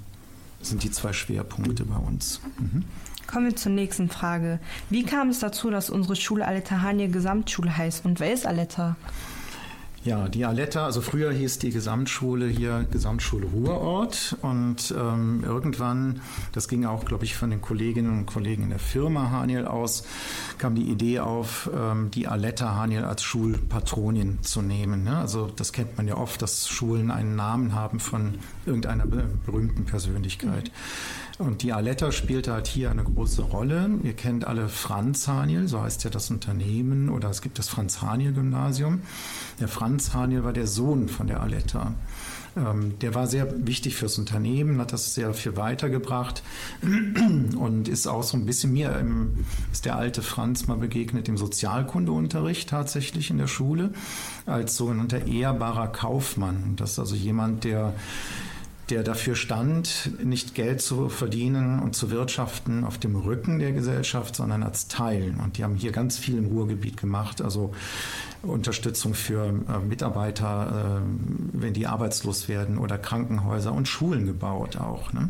sind 0.65 0.83
die 0.83 0.91
zwei 0.91 1.13
Schwerpunkte 1.13 1.85
bei 1.85 1.97
uns. 1.97 2.41
Mhm. 2.59 2.83
Kommen 3.27 3.47
wir 3.47 3.55
zur 3.55 3.71
nächsten 3.71 4.09
Frage. 4.09 4.59
Wie 4.89 5.03
kam 5.03 5.29
es 5.29 5.39
dazu, 5.39 5.69
dass 5.69 5.89
unsere 5.89 6.15
Schule 6.15 6.45
Aletta 6.45 6.81
Hanie 6.81 7.07
Gesamtschule 7.07 7.75
heißt 7.75 8.05
und 8.05 8.19
wer 8.19 8.33
ist 8.33 8.45
Aletta? 8.45 8.95
Ja, 10.05 10.27
die 10.27 10.43
Aletta, 10.43 10.83
also 10.83 10.99
früher 10.99 11.31
hieß 11.31 11.59
die 11.59 11.69
Gesamtschule 11.69 12.45
hier 12.45 12.85
Gesamtschule 12.91 13.45
Ruhrort 13.45 14.35
und 14.41 14.93
ähm, 14.97 15.45
irgendwann, 15.45 16.19
das 16.51 16.67
ging 16.67 16.83
auch, 16.83 17.05
glaube 17.05 17.23
ich, 17.23 17.37
von 17.37 17.49
den 17.49 17.61
Kolleginnen 17.61 18.11
und 18.11 18.25
Kollegen 18.25 18.63
in 18.63 18.69
der 18.69 18.79
Firma 18.79 19.31
Haniel 19.31 19.65
aus, 19.65 20.03
kam 20.57 20.75
die 20.75 20.89
Idee 20.89 21.21
auf, 21.21 21.69
ähm, 21.73 22.11
die 22.11 22.27
Aletta 22.27 22.75
Haniel 22.75 23.05
als 23.05 23.23
Schulpatronin 23.23 24.39
zu 24.41 24.61
nehmen. 24.61 25.05
Ne? 25.05 25.15
Also 25.15 25.49
das 25.55 25.71
kennt 25.71 25.95
man 25.95 26.05
ja 26.05 26.17
oft, 26.17 26.41
dass 26.41 26.67
Schulen 26.67 27.09
einen 27.09 27.37
Namen 27.37 27.73
haben 27.73 28.01
von 28.01 28.39
irgendeiner 28.65 29.05
berühmten 29.05 29.85
Persönlichkeit. 29.85 30.65
Mhm. 30.65 31.13
Und 31.39 31.63
die 31.63 31.73
Aletta 31.73 32.11
spielte 32.11 32.53
halt 32.53 32.67
hier 32.67 32.91
eine 32.91 33.03
große 33.03 33.41
Rolle. 33.41 33.89
Ihr 34.03 34.13
kennt 34.13 34.45
alle 34.45 34.69
Franz 34.69 35.27
Haniel, 35.27 35.67
so 35.67 35.81
heißt 35.81 36.03
ja 36.03 36.09
das 36.09 36.29
Unternehmen, 36.29 37.09
oder 37.09 37.29
es 37.29 37.41
gibt 37.41 37.57
das 37.57 37.69
Franz 37.69 38.01
Haniel 38.01 38.33
Gymnasium. 38.33 39.01
Der 39.59 39.67
Franz 39.67 40.13
Haniel 40.13 40.43
war 40.43 40.53
der 40.53 40.67
Sohn 40.67 41.09
von 41.09 41.27
der 41.27 41.41
Aletta. 41.41 41.95
Ähm, 42.55 42.99
der 42.99 43.15
war 43.15 43.25
sehr 43.25 43.65
wichtig 43.65 43.95
fürs 43.95 44.19
Unternehmen, 44.19 44.79
hat 44.79 44.93
das 44.93 45.15
sehr 45.15 45.33
viel 45.33 45.57
weitergebracht 45.57 46.43
und 46.83 47.87
ist 47.87 48.05
auch 48.05 48.21
so 48.21 48.37
ein 48.37 48.45
bisschen 48.45 48.71
mir, 48.71 48.95
im, 48.99 49.45
ist 49.71 49.85
der 49.85 49.95
alte 49.95 50.21
Franz 50.21 50.67
mal 50.67 50.77
begegnet 50.77 51.27
im 51.27 51.37
Sozialkundeunterricht 51.37 52.69
tatsächlich 52.69 53.31
in 53.31 53.39
der 53.39 53.47
Schule 53.47 53.91
als 54.45 54.77
sogenannter 54.77 55.25
ehrbarer 55.25 55.87
Kaufmann. 55.87 56.75
Das 56.75 56.91
ist 56.91 56.99
also 56.99 57.15
jemand, 57.15 57.63
der 57.63 57.93
der 58.89 59.03
dafür 59.03 59.35
stand, 59.35 60.11
nicht 60.23 60.55
Geld 60.55 60.81
zu 60.81 61.09
verdienen 61.09 61.79
und 61.79 61.95
zu 61.95 62.11
wirtschaften 62.11 62.83
auf 62.83 62.97
dem 62.97 63.15
Rücken 63.15 63.59
der 63.59 63.71
Gesellschaft, 63.71 64.35
sondern 64.35 64.63
als 64.63 64.87
Teil. 64.87 65.35
Und 65.41 65.57
die 65.57 65.63
haben 65.63 65.75
hier 65.75 65.91
ganz 65.91 66.17
viel 66.17 66.37
im 66.37 66.47
Ruhrgebiet 66.47 66.97
gemacht. 66.97 67.41
Also 67.41 67.73
Unterstützung 68.43 69.13
für 69.13 69.45
äh, 69.45 69.79
Mitarbeiter, 69.79 71.01
äh, 71.01 71.01
wenn 71.53 71.73
die 71.73 71.87
arbeitslos 71.87 72.49
werden 72.49 72.77
oder 72.77 72.97
Krankenhäuser 72.97 73.71
und 73.71 73.87
Schulen 73.87 74.25
gebaut 74.25 74.77
auch. 74.77 75.13
Ne? 75.13 75.29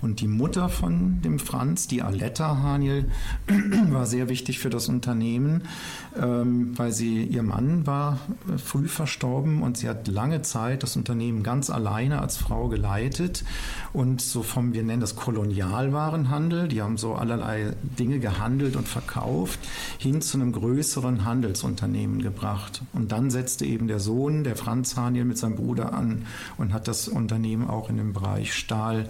Und 0.00 0.20
die 0.20 0.28
Mutter 0.28 0.68
von 0.68 1.20
dem 1.22 1.40
Franz, 1.40 1.88
die 1.88 2.02
Aletta 2.02 2.58
Haniel, 2.58 3.10
war 3.90 4.06
sehr 4.06 4.28
wichtig 4.28 4.60
für 4.60 4.70
das 4.70 4.88
Unternehmen, 4.88 5.62
ähm, 6.16 6.78
weil 6.78 6.92
sie, 6.92 7.24
ihr 7.24 7.42
Mann 7.42 7.88
war 7.88 8.20
äh, 8.48 8.56
früh 8.58 8.86
verstorben 8.86 9.62
und 9.62 9.76
sie 9.76 9.88
hat 9.88 10.06
lange 10.06 10.42
Zeit 10.42 10.84
das 10.84 10.96
Unternehmen 10.96 11.42
ganz 11.42 11.70
alleine 11.70 12.20
als 12.20 12.36
Frau 12.36 12.68
geleitet 12.68 13.44
und 13.92 14.20
so 14.20 14.44
vom, 14.44 14.74
wir 14.74 14.84
nennen 14.84 15.00
das 15.00 15.16
Kolonialwarenhandel, 15.16 16.68
die 16.68 16.82
haben 16.82 16.98
so 16.98 17.14
allerlei 17.14 17.72
Dinge 17.98 18.20
gehandelt 18.20 18.76
und 18.76 18.86
verkauft, 18.86 19.58
hin 19.98 20.22
zu 20.22 20.38
einem 20.38 20.52
größeren 20.52 21.24
Handelsunternehmen 21.24 22.22
gebracht 22.22 22.43
gebracht. 22.44 22.82
Und 22.92 23.10
dann 23.10 23.30
setzte 23.30 23.64
eben 23.64 23.88
der 23.88 24.00
Sohn, 24.00 24.44
der 24.44 24.56
Franz 24.56 24.96
Haniel, 24.96 25.24
mit 25.24 25.38
seinem 25.38 25.56
Bruder 25.56 25.94
an 25.94 26.26
und 26.58 26.74
hat 26.74 26.88
das 26.88 27.08
Unternehmen 27.08 27.68
auch 27.68 27.88
in 27.88 27.96
dem 27.96 28.12
Bereich 28.12 28.52
Stahl, 28.52 29.08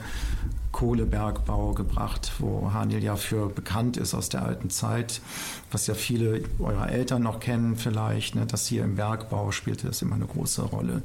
Kohlebergbau 0.71 1.73
gebracht, 1.73 2.33
wo 2.41 2.73
Haniel 2.73 3.03
ja 3.03 3.15
für 3.15 3.49
bekannt 3.49 3.97
ist 3.97 4.13
aus 4.13 4.29
der 4.29 4.45
alten 4.45 4.71
Zeit, 4.71 5.21
was 5.71 5.87
ja 5.87 5.95
viele 5.95 6.43
eurer 6.59 6.91
Eltern 6.91 7.23
noch 7.23 7.39
kennen 7.39 7.77
vielleicht, 7.77 8.35
ne, 8.35 8.45
dass 8.45 8.67
hier 8.67 8.83
im 8.83 8.97
Bergbau 8.97 9.53
spielte 9.53 9.87
das 9.87 10.03
immer 10.03 10.17
eine 10.17 10.27
große 10.27 10.63
Rolle. 10.63 11.03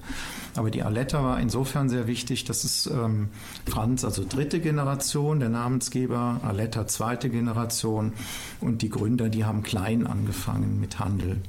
Aber 0.55 0.71
die 0.71 0.81
Aletta 0.81 1.23
war 1.23 1.39
insofern 1.39 1.87
sehr 1.87 2.07
wichtig, 2.07 2.45
dass 2.45 2.63
es 2.63 2.87
ähm, 2.87 3.29
Franz, 3.67 4.03
also 4.03 4.25
dritte 4.27 4.59
Generation, 4.59 5.39
der 5.39 5.49
Namensgeber, 5.49 6.41
Aletta 6.43 6.87
zweite 6.87 7.29
Generation 7.29 8.13
und 8.61 8.81
die 8.81 8.89
Gründer, 8.89 9.29
die 9.29 9.45
haben 9.45 9.61
klein 9.61 10.07
angefangen 10.07 10.79
mit 10.79 10.97
Handel. 10.97 11.41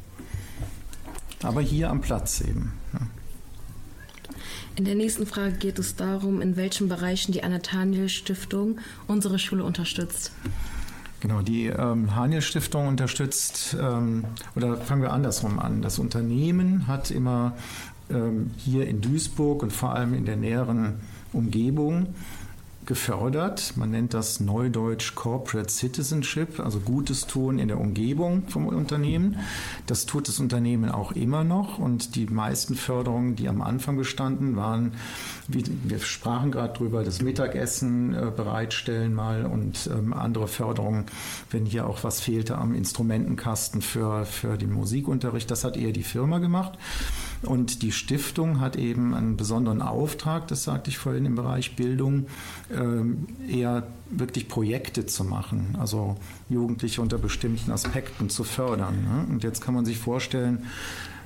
Aber 1.42 1.60
hier 1.60 1.90
am 1.90 2.00
Platz 2.00 2.40
eben. 2.40 2.72
Ja. 2.92 3.00
In 4.76 4.84
der 4.84 4.94
nächsten 4.94 5.26
Frage 5.26 5.52
geht 5.52 5.78
es 5.78 5.96
darum, 5.96 6.40
in 6.40 6.56
welchen 6.56 6.88
Bereichen 6.88 7.32
die 7.32 7.42
Anna-Haniel-Stiftung 7.42 8.78
unsere 9.08 9.38
Schule 9.38 9.64
unterstützt. 9.64 10.32
Genau, 11.20 11.42
die 11.42 11.66
ähm, 11.66 12.14
Haniel-Stiftung 12.14 12.86
unterstützt, 12.86 13.76
ähm, 13.78 14.24
oder 14.56 14.78
fangen 14.78 15.02
wir 15.02 15.12
andersrum 15.12 15.58
an. 15.58 15.82
Das 15.82 15.98
Unternehmen 15.98 16.86
hat 16.86 17.10
immer 17.10 17.56
ähm, 18.10 18.52
hier 18.56 18.86
in 18.86 19.02
Duisburg 19.02 19.62
und 19.62 19.72
vor 19.72 19.94
allem 19.94 20.14
in 20.14 20.24
der 20.24 20.36
näheren 20.36 21.00
Umgebung 21.32 22.14
gefördert. 22.90 23.74
Man 23.76 23.92
nennt 23.92 24.14
das 24.14 24.40
Neudeutsch 24.40 25.14
Corporate 25.14 25.70
Citizenship, 25.70 26.58
also 26.58 26.80
Gutes 26.80 27.28
tun 27.28 27.60
in 27.60 27.68
der 27.68 27.78
Umgebung 27.78 28.48
vom 28.48 28.66
Unternehmen. 28.66 29.36
Das 29.86 30.06
tut 30.06 30.26
das 30.26 30.40
Unternehmen 30.40 30.90
auch 30.90 31.12
immer 31.12 31.44
noch 31.44 31.78
und 31.78 32.16
die 32.16 32.26
meisten 32.26 32.74
Förderungen, 32.74 33.36
die 33.36 33.48
am 33.48 33.62
Anfang 33.62 33.96
bestanden, 33.96 34.56
waren, 34.56 34.94
wir 35.52 35.98
sprachen 36.00 36.50
gerade 36.50 36.72
drüber, 36.74 37.04
das 37.04 37.22
Mittagessen 37.22 38.14
äh, 38.14 38.30
bereitstellen 38.34 39.14
mal 39.14 39.44
und 39.44 39.88
ähm, 39.92 40.12
andere 40.12 40.48
Förderungen, 40.48 41.06
wenn 41.50 41.66
hier 41.66 41.86
auch 41.86 42.04
was 42.04 42.20
fehlte 42.20 42.58
am 42.58 42.74
Instrumentenkasten 42.74 43.82
für, 43.82 44.24
für 44.24 44.56
den 44.56 44.72
Musikunterricht. 44.72 45.50
Das 45.50 45.64
hat 45.64 45.76
eher 45.76 45.92
die 45.92 46.02
Firma 46.02 46.38
gemacht. 46.38 46.78
Und 47.42 47.82
die 47.82 47.92
Stiftung 47.92 48.60
hat 48.60 48.76
eben 48.76 49.14
einen 49.14 49.36
besonderen 49.36 49.80
Auftrag, 49.80 50.48
das 50.48 50.64
sagte 50.64 50.90
ich 50.90 50.98
vorhin 50.98 51.24
im 51.24 51.36
Bereich 51.36 51.74
Bildung, 51.74 52.26
ähm, 52.70 53.26
eher 53.48 53.86
wirklich 54.10 54.48
Projekte 54.48 55.06
zu 55.06 55.24
machen, 55.24 55.76
also 55.78 56.16
Jugendliche 56.50 57.00
unter 57.00 57.16
bestimmten 57.16 57.70
Aspekten 57.70 58.28
zu 58.28 58.44
fördern. 58.44 58.94
Ne? 59.02 59.32
Und 59.32 59.42
jetzt 59.42 59.62
kann 59.62 59.74
man 59.74 59.86
sich 59.86 59.98
vorstellen, 59.98 60.66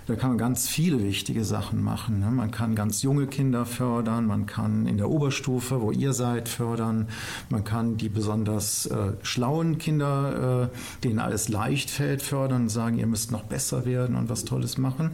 Da 0.07 0.17
kann 0.17 0.31
man 0.31 0.39
ganz 0.39 0.69
viele 0.69 1.03
wichtige 1.03 1.45
Sachen 1.45 1.83
machen. 1.83 2.21
Ne? 2.21 2.31
Man 2.31 2.51
kann 2.51 2.75
ganz 2.75 3.03
junge 3.03 3.27
Kinder 3.27 3.65
fördern, 3.65 4.27
man 4.27 4.45
kann 4.45 4.87
in 4.87 4.99
der 4.99 5.09
Oberstufe, 5.09 5.81
wo 5.81 5.93
ihr 5.93 6.13
seid, 6.13 6.51
fördern, 6.51 7.09
man 7.49 7.65
kann 7.65 7.97
die 7.97 8.11
besonders 8.11 8.85
äh, 8.85 9.13
schlauen 9.23 9.79
Kinder, 9.79 10.71
äh, 10.71 11.03
denen 11.05 11.21
alles 11.21 11.49
leicht 11.49 11.89
fällt, 11.89 12.21
fördern 12.21 12.63
und 12.63 12.69
sagen, 12.69 12.99
ihr 12.99 13.07
müsst 13.07 13.31
noch 13.31 13.45
besser 13.45 13.87
werden 13.87 14.15
und 14.15 14.29
was 14.29 14.45
Tolles 14.45 14.77
machen. 14.77 15.13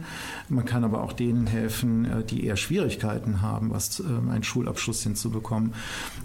Man 0.49 0.65
kann 0.65 0.83
aber 0.83 1.03
auch 1.03 1.13
denen 1.13 1.47
helfen, 1.47 2.03
äh, 2.03 2.23
die 2.25 2.43
eher 2.43 2.57
Schwierigkeiten 2.57 3.41
haben, 3.41 3.71
was 3.71 4.01
äh, 4.01 4.03
einen 4.03 4.43
Schulabschluss 4.43 5.03
hinzubekommen. 5.03 5.73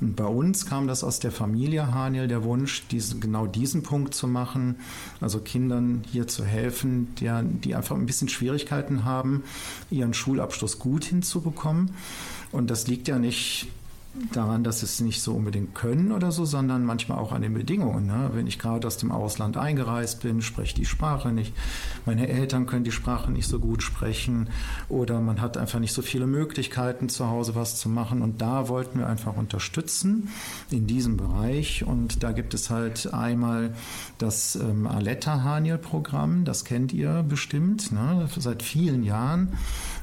Und 0.00 0.16
bei 0.16 0.26
uns 0.26 0.66
kam 0.66 0.88
das 0.88 1.04
aus 1.04 1.20
der 1.20 1.30
Familie 1.30 1.94
Haniel, 1.94 2.26
der 2.26 2.42
Wunsch, 2.42 2.88
diesen, 2.88 3.20
genau 3.20 3.46
diesen 3.46 3.84
Punkt 3.84 4.12
zu 4.12 4.26
machen, 4.26 4.76
also 5.20 5.38
Kindern 5.38 6.02
hier 6.10 6.26
zu 6.26 6.44
helfen, 6.44 7.14
der, 7.20 7.44
die 7.44 7.76
einfach 7.76 7.94
ein 7.94 8.06
bisschen 8.06 8.28
schwierig 8.28 8.55
Schwierigkeiten 8.56 9.04
haben, 9.04 9.44
ihren 9.90 10.14
Schulabschluss 10.14 10.78
gut 10.78 11.04
hinzubekommen. 11.04 11.90
Und 12.52 12.70
das 12.70 12.86
liegt 12.86 13.08
ja 13.08 13.18
nicht 13.18 13.68
daran, 14.32 14.64
dass 14.64 14.80
sie 14.80 14.86
es 14.86 15.00
nicht 15.00 15.22
so 15.22 15.34
unbedingt 15.34 15.74
können 15.74 16.12
oder 16.12 16.32
so, 16.32 16.44
sondern 16.44 16.84
manchmal 16.84 17.18
auch 17.18 17.32
an 17.32 17.42
den 17.42 17.54
Bedingungen. 17.54 18.06
Ne? 18.06 18.30
Wenn 18.32 18.46
ich 18.46 18.58
gerade 18.58 18.86
aus 18.86 18.96
dem 18.96 19.12
Ausland 19.12 19.56
eingereist 19.56 20.22
bin, 20.22 20.42
spreche 20.42 20.74
die 20.74 20.84
Sprache 20.84 21.28
nicht. 21.28 21.52
Meine 22.04 22.28
Eltern 22.28 22.66
können 22.66 22.84
die 22.84 22.92
Sprache 22.92 23.30
nicht 23.30 23.48
so 23.48 23.58
gut 23.58 23.82
sprechen 23.82 24.48
oder 24.88 25.20
man 25.20 25.40
hat 25.40 25.56
einfach 25.56 25.78
nicht 25.78 25.92
so 25.92 26.02
viele 26.02 26.26
Möglichkeiten 26.26 27.08
zu 27.08 27.28
Hause 27.28 27.54
was 27.54 27.76
zu 27.76 27.88
machen. 27.88 28.22
Und 28.22 28.40
da 28.40 28.68
wollten 28.68 28.98
wir 28.98 29.06
einfach 29.06 29.36
unterstützen 29.36 30.28
in 30.70 30.86
diesem 30.86 31.16
Bereich. 31.16 31.84
Und 31.84 32.22
da 32.22 32.32
gibt 32.32 32.54
es 32.54 32.70
halt 32.70 33.12
einmal 33.12 33.74
das 34.18 34.56
ähm, 34.56 34.86
Aletta 34.86 35.42
Haniel 35.42 35.78
Programm, 35.78 36.44
das 36.44 36.64
kennt 36.64 36.92
ihr 36.92 37.24
bestimmt, 37.28 37.92
ne? 37.92 38.28
seit 38.36 38.62
vielen 38.62 39.02
Jahren 39.02 39.52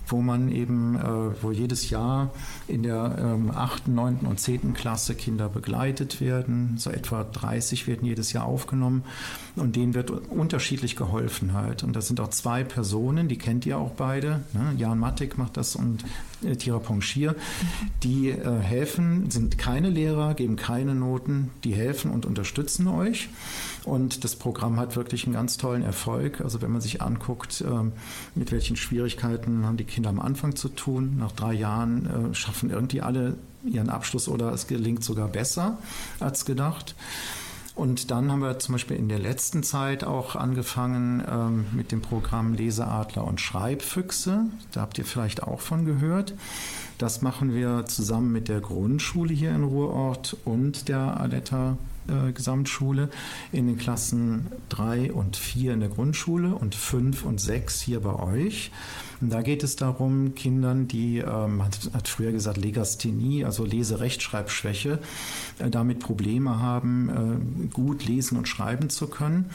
wo 0.07 0.21
man 0.21 0.51
eben, 0.51 0.95
äh, 0.95 1.43
wo 1.43 1.51
jedes 1.51 1.89
Jahr 1.89 2.31
in 2.67 2.83
der 2.83 3.15
ähm, 3.19 3.51
8., 3.51 3.87
9. 3.87 4.19
und 4.23 4.39
10. 4.39 4.73
Klasse 4.73 5.15
Kinder 5.15 5.49
begleitet 5.49 6.21
werden. 6.21 6.75
So 6.77 6.89
etwa 6.89 7.23
30 7.23 7.87
werden 7.87 8.05
jedes 8.05 8.33
Jahr 8.33 8.45
aufgenommen 8.45 9.03
und 9.55 9.75
denen 9.75 9.93
wird 9.93 10.11
unterschiedlich 10.11 10.95
geholfen 10.95 11.53
halt. 11.53 11.83
Und 11.83 11.95
das 11.95 12.07
sind 12.07 12.19
auch 12.19 12.29
zwei 12.29 12.63
Personen, 12.63 13.27
die 13.27 13.37
kennt 13.37 13.65
ihr 13.65 13.77
auch 13.77 13.91
beide. 13.91 14.41
Ne? 14.53 14.73
Jan 14.77 14.99
Mattik 14.99 15.37
macht 15.37 15.57
das 15.57 15.75
und 15.75 16.03
äh, 16.43 16.55
Tira 16.55 16.79
Pongier. 16.79 17.35
Die 18.03 18.29
äh, 18.29 18.59
helfen, 18.59 19.29
sind 19.29 19.57
keine 19.57 19.89
Lehrer, 19.89 20.33
geben 20.33 20.55
keine 20.55 20.95
Noten, 20.95 21.51
die 21.63 21.73
helfen 21.73 22.11
und 22.11 22.25
unterstützen 22.25 22.87
euch. 22.87 23.29
Und 23.85 24.23
das 24.23 24.35
Programm 24.35 24.79
hat 24.79 24.95
wirklich 24.95 25.25
einen 25.25 25.33
ganz 25.33 25.57
tollen 25.57 25.83
Erfolg. 25.83 26.39
Also 26.41 26.61
wenn 26.61 26.71
man 26.71 26.81
sich 26.81 27.01
anguckt, 27.01 27.61
äh, 27.61 27.67
mit 28.35 28.51
welchen 28.51 28.75
Schwierigkeiten 28.75 29.65
haben 29.65 29.77
die 29.77 29.83
Kinder 29.83 30.09
am 30.09 30.19
Anfang 30.19 30.55
zu 30.55 30.69
tun. 30.69 31.17
Nach 31.17 31.31
drei 31.31 31.53
Jahren 31.53 32.31
äh, 32.31 32.33
schaffen 32.33 32.69
irgendwie 32.69 33.01
alle 33.01 33.35
ihren 33.65 33.89
Abschluss 33.89 34.27
oder 34.27 34.51
es 34.51 34.67
gelingt 34.67 35.03
sogar 35.03 35.27
besser 35.27 35.77
als 36.19 36.45
gedacht. 36.45 36.95
Und 37.75 38.11
dann 38.11 38.31
haben 38.31 38.41
wir 38.41 38.59
zum 38.59 38.73
Beispiel 38.73 38.97
in 38.97 39.09
der 39.09 39.17
letzten 39.17 39.63
Zeit 39.63 40.03
auch 40.03 40.35
angefangen 40.35 41.23
ähm, 41.27 41.65
mit 41.73 41.91
dem 41.91 42.01
Programm 42.01 42.53
Leseadler 42.53 43.25
und 43.25 43.41
Schreibfüchse. 43.41 44.45
Da 44.71 44.81
habt 44.81 44.97
ihr 44.99 45.05
vielleicht 45.05 45.41
auch 45.43 45.59
von 45.59 45.83
gehört. 45.83 46.35
Das 46.99 47.23
machen 47.23 47.53
wir 47.55 47.85
zusammen 47.87 48.31
mit 48.31 48.47
der 48.47 48.61
Grundschule 48.61 49.33
hier 49.33 49.55
in 49.55 49.63
Ruhrort 49.63 50.37
und 50.45 50.87
der 50.87 51.19
Aletta 51.19 51.77
äh, 52.07 52.31
Gesamtschule 52.31 53.09
in 53.51 53.67
den 53.67 53.77
Klassen 53.77 54.47
3 54.69 55.13
und 55.13 55.37
4 55.37 55.73
in 55.73 55.79
der 55.79 55.89
Grundschule 55.89 56.55
und 56.55 56.75
5 56.75 57.23
und 57.25 57.39
6 57.39 57.81
hier 57.81 58.01
bei 58.01 58.15
euch. 58.15 58.71
Und 59.23 59.29
da 59.29 59.41
geht 59.41 59.63
es 59.63 59.77
darum, 59.77 60.35
Kindern, 60.35 60.89
die, 60.89 61.19
ähm, 61.19 61.57
man 61.57 61.69
hat 61.93 62.09
früher 62.09 62.33
gesagt, 62.33 62.57
Legasthenie, 62.57 63.45
also 63.45 63.63
Leserechtschreibschwäche, 63.63 64.99
äh, 65.59 65.69
damit 65.69 65.99
Probleme 65.99 66.59
haben, 66.59 67.09
äh, 67.63 67.67
gut 67.67 68.05
lesen 68.05 68.37
und 68.37 68.49
schreiben 68.49 68.89
zu 68.89 69.07
können, 69.07 69.49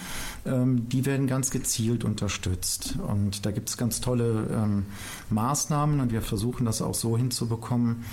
ähm, 0.47 0.88
die 0.88 1.05
werden 1.05 1.26
ganz 1.26 1.50
gezielt 1.50 2.05
unterstützt. 2.05 2.97
Und 3.07 3.45
da 3.45 3.50
gibt 3.50 3.69
es 3.69 3.76
ganz 3.76 4.00
tolle 4.00 4.49
ähm, 4.50 4.87
Maßnahmen 5.28 6.00
und 6.00 6.12
wir 6.12 6.23
versuchen 6.23 6.64
das 6.64 6.81
auch 6.81 6.95
so 6.95 7.19
hinzubekommen, 7.19 8.05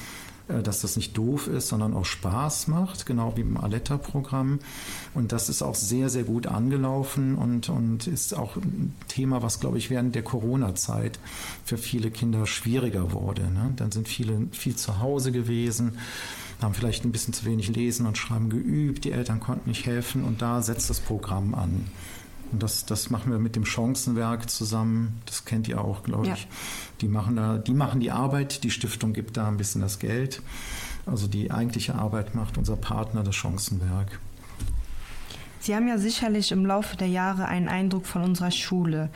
dass 0.48 0.82
das 0.82 0.96
nicht 0.96 1.18
doof 1.18 1.48
ist, 1.48 1.70
sondern 1.70 1.94
auch 1.94 2.06
Spaß 2.06 2.68
macht, 2.68 3.06
genau 3.06 3.36
wie 3.36 3.42
im 3.42 3.58
Aletta-Programm. 3.58 4.60
Und 5.14 5.32
das 5.32 5.50
ist 5.50 5.62
auch 5.62 5.76
sehr, 5.76 6.10
sehr 6.10 6.24
gut 6.24 6.48
angelaufen 6.48 7.36
und, 7.36 7.70
und 7.70 8.08
ist 8.08 8.34
auch 8.34 8.56
ein 8.58 8.94
Thema, 9.08 9.42
was, 9.42 9.60
glaube 9.60 9.78
ich, 9.78 9.90
während 9.90 10.16
der 10.16 10.24
Corona-Zeit 10.24 11.20
für 11.64 11.78
viele 11.78 12.12
Kinder 12.12 12.46
schwieriger 12.46 13.12
wurde. 13.12 13.44
Ne? 13.44 13.74
Dann 13.76 13.92
sind 13.92 14.08
viele 14.08 14.48
viel 14.52 14.76
zu 14.76 15.00
Hause 15.00 15.32
gewesen 15.32 15.98
haben 16.62 16.74
vielleicht 16.74 17.06
ein 17.06 17.12
bisschen 17.12 17.34
zu 17.34 17.46
wenig 17.46 17.68
lesen 17.76 18.06
und 18.06 18.18
schreiben 18.18 18.50
geübt, 18.50 19.04
die 19.04 19.12
Eltern 19.12 19.40
konnten 19.40 19.70
nicht 19.70 19.86
helfen 19.86 20.24
und 20.24 20.42
da 20.42 20.62
setzt 20.62 20.90
das 20.90 21.00
Programm 21.00 21.54
an. 21.54 21.88
Und 22.52 22.64
das, 22.64 22.86
das 22.86 23.10
machen 23.10 23.32
wir 23.32 23.40
mit 23.40 23.56
dem 23.56 23.66
Chancenwerk 23.66 24.50
zusammen. 24.50 25.22
Das 25.26 25.46
kennt 25.46 25.68
ihr 25.68 25.82
auch, 25.82 26.04
glaube 26.04 26.30
ich. 26.30 26.48
Die 27.02 27.08
machen 27.08 27.36
da, 27.36 27.58
die 27.58 27.74
machen 27.74 28.00
die 28.00 28.12
Arbeit, 28.12 28.64
die 28.64 28.72
Stiftung 28.72 29.14
gibt 29.14 29.38
da 29.38 29.48
ein 29.48 29.58
bisschen 29.58 29.82
das 29.82 30.00
Geld. 30.00 30.42
Also 31.06 31.28
die 31.28 31.52
eigentliche 31.52 31.96
Arbeit 31.96 32.34
macht 32.36 32.58
unser 32.58 32.76
Partner, 32.76 33.24
das 33.24 33.36
Chancenwerk. 33.36 34.20
Sie 35.60 35.76
haben 35.76 35.88
ja 35.88 35.98
sicherlich 35.98 36.52
im 36.52 36.66
Laufe 36.66 36.96
der 36.96 37.08
Jahre 37.08 37.46
einen 37.46 37.68
Eindruck 37.68 38.06
von 38.06 38.24
unserer 38.24 38.52
Schule. 38.52 39.10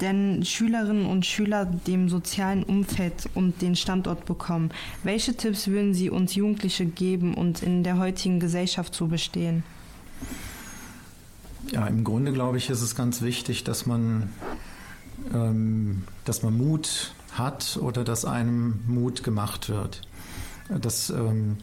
Denn 0.00 0.44
Schülerinnen 0.44 1.06
und 1.06 1.26
Schüler 1.26 1.66
dem 1.66 2.08
sozialen 2.08 2.62
Umfeld 2.62 3.28
und 3.34 3.60
den 3.60 3.76
Standort 3.76 4.24
bekommen. 4.24 4.70
Welche 5.04 5.36
Tipps 5.36 5.68
würden 5.68 5.94
Sie 5.94 6.10
uns 6.10 6.34
Jugendliche 6.34 6.86
geben 6.86 7.34
und 7.34 7.62
in 7.62 7.84
der 7.84 7.98
heutigen 7.98 8.40
Gesellschaft 8.40 8.94
zu 8.94 9.08
bestehen? 9.08 9.62
Ja, 11.70 11.86
im 11.86 12.04
Grunde 12.04 12.32
glaube 12.32 12.58
ich, 12.58 12.70
ist 12.70 12.82
es 12.82 12.96
ganz 12.96 13.22
wichtig, 13.22 13.64
dass 13.64 13.86
man, 13.86 14.30
ähm, 15.32 16.04
dass 16.24 16.42
man 16.42 16.56
Mut 16.56 17.12
hat 17.32 17.78
oder 17.80 18.04
dass 18.04 18.24
einem 18.24 18.80
Mut 18.86 19.22
gemacht 19.22 19.68
wird. 19.68 20.02
Dass 20.68 21.10
ähm, 21.10 21.58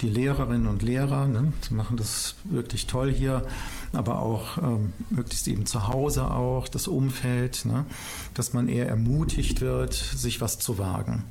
die 0.00 0.08
Lehrerinnen 0.08 0.66
und 0.66 0.82
Lehrer, 0.82 1.26
ne, 1.26 1.52
die 1.68 1.74
machen 1.74 1.96
das 1.96 2.36
wirklich 2.44 2.86
toll 2.86 3.12
hier, 3.12 3.46
aber 3.92 4.20
auch 4.20 4.58
ähm, 4.58 4.92
möglichst 5.10 5.48
eben 5.48 5.66
zu 5.66 5.88
Hause 5.88 6.30
auch, 6.30 6.68
das 6.68 6.86
Umfeld, 6.86 7.64
ne, 7.64 7.86
dass 8.34 8.52
man 8.52 8.68
eher 8.68 8.88
ermutigt 8.88 9.60
wird, 9.60 9.94
sich 9.94 10.40
was 10.40 10.58
zu 10.58 10.78
wagen. 10.78 11.24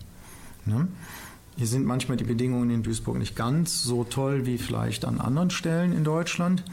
Ne. 0.65 0.88
Hier 1.58 1.68
sind 1.68 1.86
manchmal 1.86 2.18
die 2.18 2.26
Bedingungen 2.26 2.70
in 2.70 2.84
Duisburg 2.84 3.18
nicht 3.18 3.36
ganz 3.36 3.84
so 3.84 4.04
toll 4.04 4.46
wie 4.46 4.58
vielleicht 4.58 5.06
an 5.06 5.22
anderen 5.22 5.52
Stellen 5.52 5.94
in 5.94 6.04
Deutschland. 6.04 6.63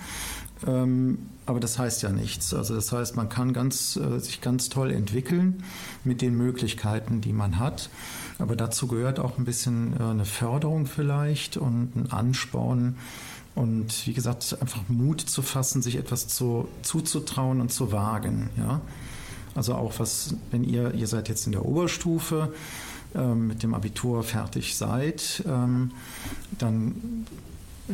Ähm, 0.67 1.19
aber 1.45 1.61
das 1.61 1.79
heißt 1.79 2.03
ja 2.03 2.11
nichts. 2.11 2.55
Also 2.55 2.75
das 2.75 2.93
heißt, 2.93 3.17
man 3.17 3.29
kann 3.29 3.53
ganz, 3.53 3.97
äh, 3.97 4.19
sich 4.21 4.41
ganz 4.41 4.69
toll 4.69 4.91
entwickeln 4.91 5.65
mit 6.05 6.23
den 6.23 6.37
Möglichkeiten, 6.37 7.21
die 7.21 7.33
man 7.33 7.59
hat. 7.59 7.91
Aber 8.39 8.57
dazu 8.57 8.87
gehört 8.87 9.19
auch 9.19 9.39
ein 9.39 9.45
bisschen 9.45 9.95
äh, 9.99 10.03
eine 10.05 10.25
Förderung 10.25 10.87
vielleicht 10.87 11.57
und 11.57 11.97
ein 11.97 12.13
Ansporn. 12.13 12.97
Und 13.55 14.07
wie 14.07 14.15
gesagt, 14.15 14.57
einfach 14.61 14.81
Mut 14.89 15.21
zu 15.21 15.43
fassen, 15.43 15.83
sich 15.83 15.97
etwas 15.97 16.29
zu, 16.29 16.69
zuzutrauen 16.83 17.61
und 17.61 17.73
zu 17.73 17.93
wagen. 17.93 18.49
Ja? 18.57 18.81
Also 19.55 19.75
auch 19.75 19.99
was, 19.99 20.35
wenn 20.51 20.65
ihr, 20.65 20.95
ihr 20.95 21.07
seid 21.07 21.29
jetzt 21.29 21.47
in 21.47 21.53
der 21.53 21.67
Oberstufe, 21.67 22.53
ähm, 23.15 23.49
mit 23.49 23.63
dem 23.63 23.75
Abitur 23.75 24.23
fertig 24.23 24.77
seid, 24.77 25.45
ähm, 25.47 25.91
dann 26.59 27.27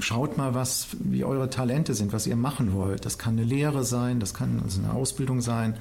schaut 0.01 0.37
mal, 0.37 0.55
was, 0.55 0.89
wie 0.99 1.25
eure 1.25 1.51
Talente 1.51 1.95
sind, 1.95 2.13
was 2.13 2.27
ihr 2.27 2.37
machen 2.37 2.75
wollt. 2.75 3.05
Das 3.05 3.19
kann 3.19 3.35
eine 3.35 3.45
Lehre 3.45 3.85
sein, 3.85 4.21
das 4.21 4.35
kann 4.35 4.61
also 4.63 4.81
eine 4.81 4.93
Ausbildung 4.93 5.41
sein. 5.41 5.77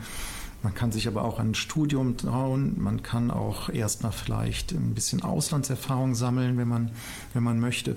Man 0.63 0.73
kann 0.73 0.91
sich 0.91 1.07
aber 1.07 1.23
auch 1.23 1.39
ein 1.39 1.53
Studium 1.53 2.17
trauen. 2.17 2.81
Man 2.81 3.03
kann 3.03 3.31
auch 3.31 3.69
erstmal 3.69 4.11
vielleicht 4.11 4.71
ein 4.71 4.95
bisschen 4.95 5.21
Auslandserfahrung 5.21 6.15
sammeln, 6.15 6.57
wenn 6.57 6.67
man, 6.67 6.91
wenn 7.33 7.43
man 7.43 7.59
möchte. 7.59 7.95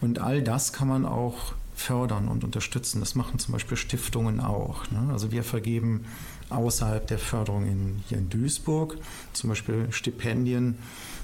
Und 0.00 0.18
all 0.18 0.42
das 0.42 0.72
kann 0.72 0.88
man 0.88 1.06
auch 1.06 1.54
fördern 1.74 2.28
und 2.28 2.44
unterstützen. 2.44 3.00
Das 3.00 3.14
machen 3.14 3.38
zum 3.38 3.52
Beispiel 3.52 3.76
Stiftungen 3.76 4.40
auch. 4.40 4.90
Ne? 4.90 5.08
Also 5.12 5.32
wir 5.32 5.44
vergeben 5.44 6.04
außerhalb 6.50 7.06
der 7.06 7.18
Förderung 7.18 7.66
in, 7.66 8.02
hier 8.08 8.18
in 8.18 8.28
Duisburg 8.28 8.96
zum 9.32 9.50
Beispiel 9.50 9.86
Stipendien 9.90 10.78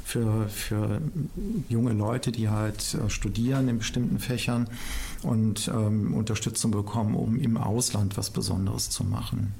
für, 0.05 0.49
für 0.49 1.01
junge 1.69 1.93
Leute, 1.93 2.33
die 2.33 2.49
halt 2.49 2.95
äh, 2.95 3.11
studieren 3.11 3.69
in 3.69 3.79
bestimmten 3.79 4.19
Fächern 4.19 4.69
und 5.23 5.69
ähm, 5.69 6.15
Unterstützung 6.15 6.71
bekommen, 6.71 7.15
um 7.15 7.39
im 7.39 7.57
Ausland 7.57 8.17
was 8.17 8.31
Besonderes 8.31 8.91
zu 8.91 9.05
machen. 9.05 9.55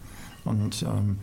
Und 0.45 0.83
ähm, 0.83 1.19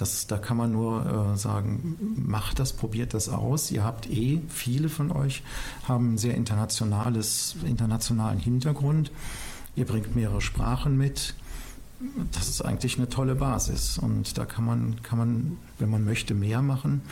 das, 0.00 0.26
da 0.26 0.38
kann 0.38 0.56
man 0.56 0.72
nur 0.72 1.32
äh, 1.34 1.36
sagen, 1.36 2.14
macht 2.16 2.58
das, 2.58 2.72
probiert 2.72 3.12
das 3.12 3.28
aus. 3.28 3.70
Ihr 3.70 3.84
habt 3.84 4.08
eh, 4.10 4.40
viele 4.48 4.88
von 4.88 5.12
euch 5.12 5.42
haben 5.86 6.16
sehr 6.16 6.34
internationales, 6.36 7.56
internationalen 7.66 8.38
Hintergrund. 8.38 9.10
Ihr 9.76 9.84
bringt 9.84 10.16
mehrere 10.16 10.40
Sprachen 10.40 10.96
mit. 10.96 11.34
Das 12.32 12.48
ist 12.48 12.62
eigentlich 12.62 12.98
eine 12.98 13.08
tolle 13.08 13.34
Basis. 13.34 13.98
Und 13.98 14.38
da 14.38 14.44
kann 14.44 14.64
man, 14.64 15.02
kann 15.02 15.18
man, 15.18 15.58
wenn 15.78 15.90
man 15.90 16.04
möchte, 16.04 16.34
mehr 16.34 16.62
machen. 16.62 17.02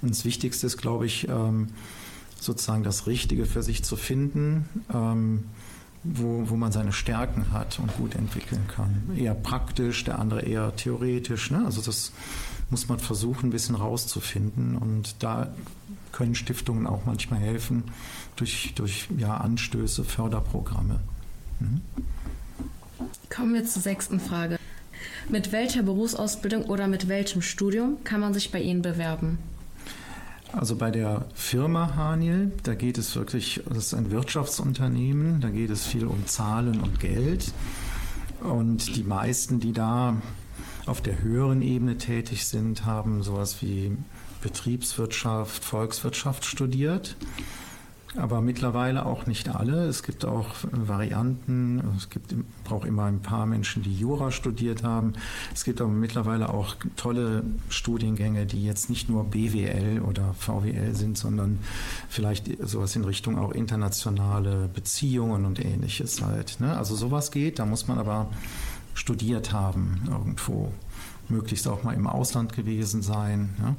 Und 0.00 0.10
das 0.10 0.24
Wichtigste 0.24 0.66
ist, 0.66 0.78
glaube 0.78 1.06
ich, 1.06 1.28
ähm, 1.28 1.68
sozusagen 2.40 2.82
das 2.82 3.06
Richtige 3.06 3.46
für 3.46 3.62
sich 3.62 3.84
zu 3.84 3.96
finden, 3.96 4.68
ähm, 4.92 5.44
wo, 6.04 6.48
wo 6.48 6.56
man 6.56 6.72
seine 6.72 6.92
Stärken 6.92 7.52
hat 7.52 7.78
und 7.78 7.94
gut 7.96 8.14
entwickeln 8.14 8.66
kann. 8.68 9.10
Eher 9.16 9.34
praktisch, 9.34 10.04
der 10.04 10.18
andere 10.18 10.42
eher 10.42 10.74
theoretisch. 10.76 11.50
Ne? 11.50 11.64
Also 11.64 11.82
das 11.82 12.12
muss 12.70 12.88
man 12.88 12.98
versuchen, 12.98 13.48
ein 13.48 13.50
bisschen 13.50 13.74
rauszufinden. 13.74 14.76
Und 14.76 15.16
da 15.22 15.52
können 16.12 16.34
Stiftungen 16.34 16.86
auch 16.86 17.04
manchmal 17.04 17.40
helfen 17.40 17.84
durch, 18.36 18.72
durch 18.76 19.08
ja, 19.18 19.36
Anstöße, 19.36 20.04
Förderprogramme. 20.04 21.00
Mhm. 21.60 21.82
Kommen 23.30 23.54
wir 23.54 23.64
zur 23.64 23.82
sechsten 23.82 24.20
Frage. 24.20 24.58
Mit 25.28 25.52
welcher 25.52 25.82
Berufsausbildung 25.82 26.64
oder 26.64 26.88
mit 26.88 27.08
welchem 27.08 27.42
Studium 27.42 28.02
kann 28.02 28.20
man 28.20 28.32
sich 28.32 28.50
bei 28.50 28.60
Ihnen 28.60 28.82
bewerben? 28.82 29.38
Also 30.52 30.76
bei 30.76 30.90
der 30.90 31.26
Firma 31.34 31.94
Haniel, 31.94 32.52
da 32.62 32.74
geht 32.74 32.96
es 32.96 33.14
wirklich, 33.14 33.60
das 33.68 33.78
ist 33.78 33.94
ein 33.94 34.10
Wirtschaftsunternehmen, 34.10 35.42
da 35.42 35.50
geht 35.50 35.68
es 35.68 35.86
viel 35.86 36.06
um 36.06 36.26
Zahlen 36.26 36.80
und 36.80 37.00
Geld. 37.00 37.52
Und 38.40 38.96
die 38.96 39.02
meisten, 39.02 39.60
die 39.60 39.72
da 39.72 40.16
auf 40.86 41.02
der 41.02 41.20
höheren 41.20 41.60
Ebene 41.60 41.98
tätig 41.98 42.46
sind, 42.46 42.86
haben 42.86 43.22
sowas 43.22 43.60
wie 43.60 43.94
Betriebswirtschaft, 44.40 45.62
Volkswirtschaft 45.62 46.46
studiert 46.46 47.16
aber 48.16 48.40
mittlerweile 48.40 49.04
auch 49.06 49.26
nicht 49.26 49.48
alle. 49.54 49.86
Es 49.86 50.02
gibt 50.02 50.24
auch 50.24 50.46
Varianten. 50.72 51.82
Es 51.96 52.08
gibt, 52.08 52.34
braucht 52.64 52.86
immer 52.86 53.04
ein 53.04 53.20
paar 53.20 53.46
Menschen, 53.46 53.82
die 53.82 53.94
Jura 53.94 54.30
studiert 54.30 54.82
haben. 54.82 55.12
Es 55.54 55.64
gibt 55.64 55.80
aber 55.80 55.90
mittlerweile 55.90 56.48
auch 56.48 56.76
tolle 56.96 57.44
Studiengänge, 57.68 58.46
die 58.46 58.64
jetzt 58.64 58.88
nicht 58.88 59.08
nur 59.08 59.24
BWL 59.24 60.00
oder 60.00 60.34
VWL 60.34 60.94
sind, 60.94 61.18
sondern 61.18 61.58
vielleicht 62.08 62.48
sowas 62.66 62.96
in 62.96 63.04
Richtung 63.04 63.38
auch 63.38 63.52
internationale 63.52 64.68
Beziehungen 64.72 65.44
und 65.44 65.62
ähnliches 65.62 66.22
halt. 66.22 66.60
Ne? 66.60 66.76
Also 66.76 66.96
sowas 66.96 67.30
geht, 67.30 67.58
da 67.58 67.66
muss 67.66 67.88
man 67.88 67.98
aber 67.98 68.28
studiert 68.94 69.52
haben 69.52 70.02
irgendwo 70.10 70.72
möglichst 71.30 71.68
auch 71.68 71.82
mal 71.82 71.94
im 71.94 72.06
Ausland 72.06 72.52
gewesen 72.52 73.02
sein. 73.02 73.50
Ja. 73.60 73.76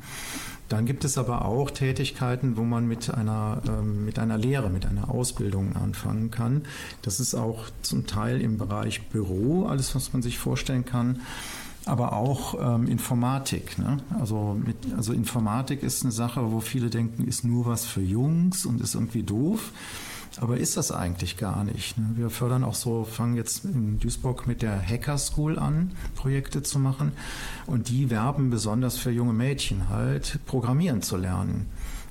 Dann 0.70 0.86
gibt 0.86 1.04
es 1.04 1.18
aber 1.18 1.46
auch 1.46 1.72
Tätigkeiten, 1.72 2.56
wo 2.56 2.64
man 2.64 2.88
mit 2.88 3.12
einer, 3.14 3.62
ähm, 3.68 4.06
mit 4.06 4.20
einer 4.20 4.38
Lehre, 4.38 4.70
mit 4.70 4.86
einer 4.86 5.10
Ausbildung 5.10 5.76
anfangen 5.76 6.30
kann. 6.30 6.64
Das 7.02 7.20
ist 7.20 7.34
auch 7.34 7.66
zum 7.82 8.06
Teil 8.06 8.40
im 8.40 8.58
Bereich 8.58 9.08
Büro, 9.10 9.66
alles, 9.66 9.96
was 9.96 10.14
man 10.14 10.22
sich 10.22 10.38
vorstellen 10.38 10.86
kann 10.86 11.22
aber 11.86 12.14
auch 12.14 12.56
ähm, 12.62 12.88
Informatik. 12.88 13.80
Ne? 13.80 13.98
Also, 14.20 14.56
mit, 14.64 14.94
also 14.96 15.12
Informatik 15.12 15.82
ist 15.82 16.04
eine 16.04 16.12
Sache, 16.12 16.52
wo 16.52 16.60
viele 16.60 16.90
denken, 16.90 17.28
ist 17.28 17.44
nur 17.44 17.66
was 17.66 17.86
für 17.86 18.02
Jungs 18.02 18.66
und 18.66 18.80
ist 18.82 18.94
irgendwie 18.96 19.24
doof. 19.24 19.72
Aber 20.40 20.58
ist 20.58 20.78
das 20.78 20.92
eigentlich 20.92 21.38
gar 21.38 21.66
nicht. 21.66 21.98
Ne? 21.98 22.12
Wir 22.16 22.30
fördern 22.30 22.64
auch 22.64 22.76
so, 22.76 23.04
fangen 23.04 23.36
jetzt 23.36 23.66
in 23.66 24.00
Duisburg 24.00 24.48
mit 24.48 24.62
der 24.62 24.82
Hacker 24.82 25.18
School 25.18 25.60
an, 25.60 25.92
Projekte 26.16 26.64
zu 26.64 26.80
machen. 26.80 27.12
Und 27.66 27.90
die 27.90 28.10
werben 28.10 28.50
besonders 28.50 28.98
für 28.98 29.12
junge 29.12 29.34
Mädchen 29.34 29.90
halt, 29.90 30.40
Programmieren 30.46 31.02
zu 31.02 31.18
lernen. 31.18 31.66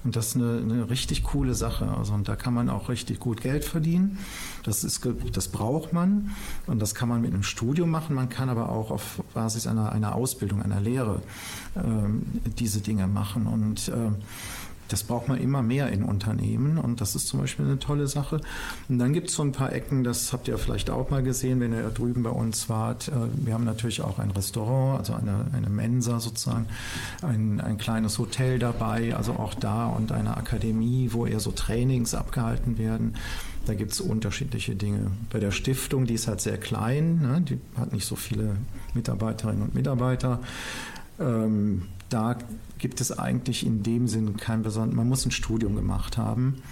Und 0.04 0.14
das 0.14 0.28
ist 0.28 0.36
eine, 0.36 0.58
eine, 0.58 0.90
richtig 0.90 1.24
coole 1.24 1.54
Sache. 1.54 1.88
Also, 1.88 2.12
und 2.12 2.28
da 2.28 2.36
kann 2.36 2.54
man 2.54 2.68
auch 2.68 2.88
richtig 2.88 3.18
gut 3.18 3.40
Geld 3.40 3.64
verdienen. 3.64 4.18
Das, 4.62 4.84
ist, 4.84 5.06
das 5.32 5.48
braucht 5.48 5.92
man. 5.92 6.30
Und 6.66 6.80
das 6.80 6.94
kann 6.94 7.08
man 7.08 7.20
mit 7.22 7.32
einem 7.32 7.42
Studium 7.42 7.90
machen. 7.90 8.14
Man 8.14 8.28
kann 8.28 8.48
aber 8.48 8.68
auch 8.68 8.90
auf 8.90 9.22
Basis 9.34 9.66
einer, 9.66 9.90
einer 9.90 10.14
Ausbildung, 10.14 10.62
einer 10.62 10.80
Lehre 10.80 11.22
ähm, 11.76 12.22
diese 12.58 12.80
Dinge 12.80 13.06
machen. 13.06 13.46
Und 13.46 13.88
ähm, 13.88 14.16
das 14.88 15.04
braucht 15.04 15.28
man 15.28 15.38
immer 15.38 15.62
mehr 15.62 15.90
in 15.90 16.02
Unternehmen 16.02 16.78
und 16.78 17.00
das 17.00 17.14
ist 17.14 17.28
zum 17.28 17.40
Beispiel 17.40 17.66
eine 17.66 17.78
tolle 17.78 18.06
Sache. 18.06 18.40
Und 18.88 18.98
dann 18.98 19.12
gibt 19.12 19.28
es 19.28 19.34
so 19.34 19.42
ein 19.42 19.52
paar 19.52 19.72
Ecken, 19.72 20.04
das 20.04 20.32
habt 20.32 20.48
ihr 20.48 20.58
vielleicht 20.58 20.90
auch 20.90 21.10
mal 21.10 21.22
gesehen, 21.22 21.60
wenn 21.60 21.72
ihr 21.72 21.90
drüben 21.90 22.22
bei 22.22 22.30
uns 22.30 22.68
wart. 22.68 23.08
Äh, 23.08 23.12
wir 23.44 23.54
haben 23.54 23.64
natürlich 23.64 24.02
auch 24.02 24.18
ein 24.18 24.30
Restaurant, 24.30 24.98
also 24.98 25.14
eine, 25.14 25.46
eine 25.52 25.68
Mensa 25.68 26.20
sozusagen, 26.20 26.66
ein, 27.22 27.60
ein 27.60 27.78
kleines 27.78 28.18
Hotel 28.18 28.58
dabei, 28.58 29.14
also 29.14 29.32
auch 29.32 29.54
da 29.54 29.86
und 29.86 30.12
eine 30.12 30.36
Akademie, 30.36 31.10
wo 31.12 31.26
eher 31.26 31.40
so 31.40 31.50
Trainings 31.50 32.14
abgehalten 32.14 32.78
werden. 32.78 33.14
Da 33.66 33.74
gibt 33.74 33.92
es 33.92 34.00
unterschiedliche 34.00 34.74
Dinge. 34.74 35.10
Bei 35.30 35.40
der 35.40 35.50
Stiftung, 35.50 36.06
die 36.06 36.14
ist 36.14 36.26
halt 36.26 36.40
sehr 36.40 36.56
klein, 36.56 37.20
ne? 37.20 37.42
die 37.42 37.60
hat 37.78 37.92
nicht 37.92 38.06
so 38.06 38.16
viele 38.16 38.56
Mitarbeiterinnen 38.94 39.62
und 39.62 39.74
Mitarbeiter. 39.74 40.40
Ähm, 41.20 41.82
da 42.08 42.36
gibt 42.78 43.00
es 43.00 43.16
eigentlich 43.18 43.64
in 43.66 43.82
dem 43.82 44.08
Sinn 44.08 44.36
kein 44.36 44.62
besonderes, 44.62 44.96
man 44.96 45.08
muss 45.08 45.26
ein 45.26 45.30
Studium 45.30 45.76
gemacht 45.76 46.16
haben, 46.16 46.62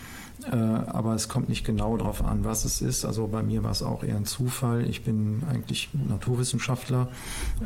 äh, 0.50 0.54
aber 0.54 1.14
es 1.14 1.28
kommt 1.28 1.48
nicht 1.48 1.64
genau 1.64 1.96
darauf 1.96 2.24
an, 2.24 2.44
was 2.44 2.64
es 2.64 2.80
ist. 2.80 3.04
Also 3.04 3.26
bei 3.26 3.42
mir 3.42 3.62
war 3.62 3.70
es 3.70 3.82
auch 3.82 4.04
eher 4.04 4.16
ein 4.16 4.26
Zufall. 4.26 4.88
Ich 4.88 5.02
bin 5.02 5.42
eigentlich 5.50 5.88
Naturwissenschaftler 5.92 7.08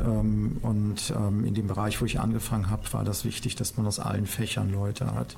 ähm, 0.03 0.57
und 0.61 1.13
ähm, 1.15 1.45
in 1.45 1.53
dem 1.53 1.67
Bereich, 1.67 2.01
wo 2.01 2.05
ich 2.05 2.19
angefangen 2.19 2.69
habe, 2.69 2.83
war 2.93 3.03
das 3.03 3.25
wichtig, 3.25 3.55
dass 3.55 3.77
man 3.77 3.85
aus 3.85 3.99
allen 3.99 4.25
Fächern 4.25 4.71
Leute 4.71 5.13
hat. 5.13 5.35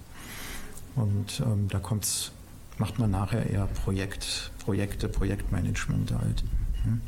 Und 0.95 1.41
ähm, 1.45 1.67
da 1.69 1.79
kommt's, 1.79 2.31
macht 2.77 2.99
man 2.99 3.11
nachher 3.11 3.49
eher 3.49 3.65
Projekt, 3.65 4.51
Projekte, 4.59 5.09
Projektmanagement 5.09 6.11
halt. 6.11 6.43
Hm? 6.83 7.01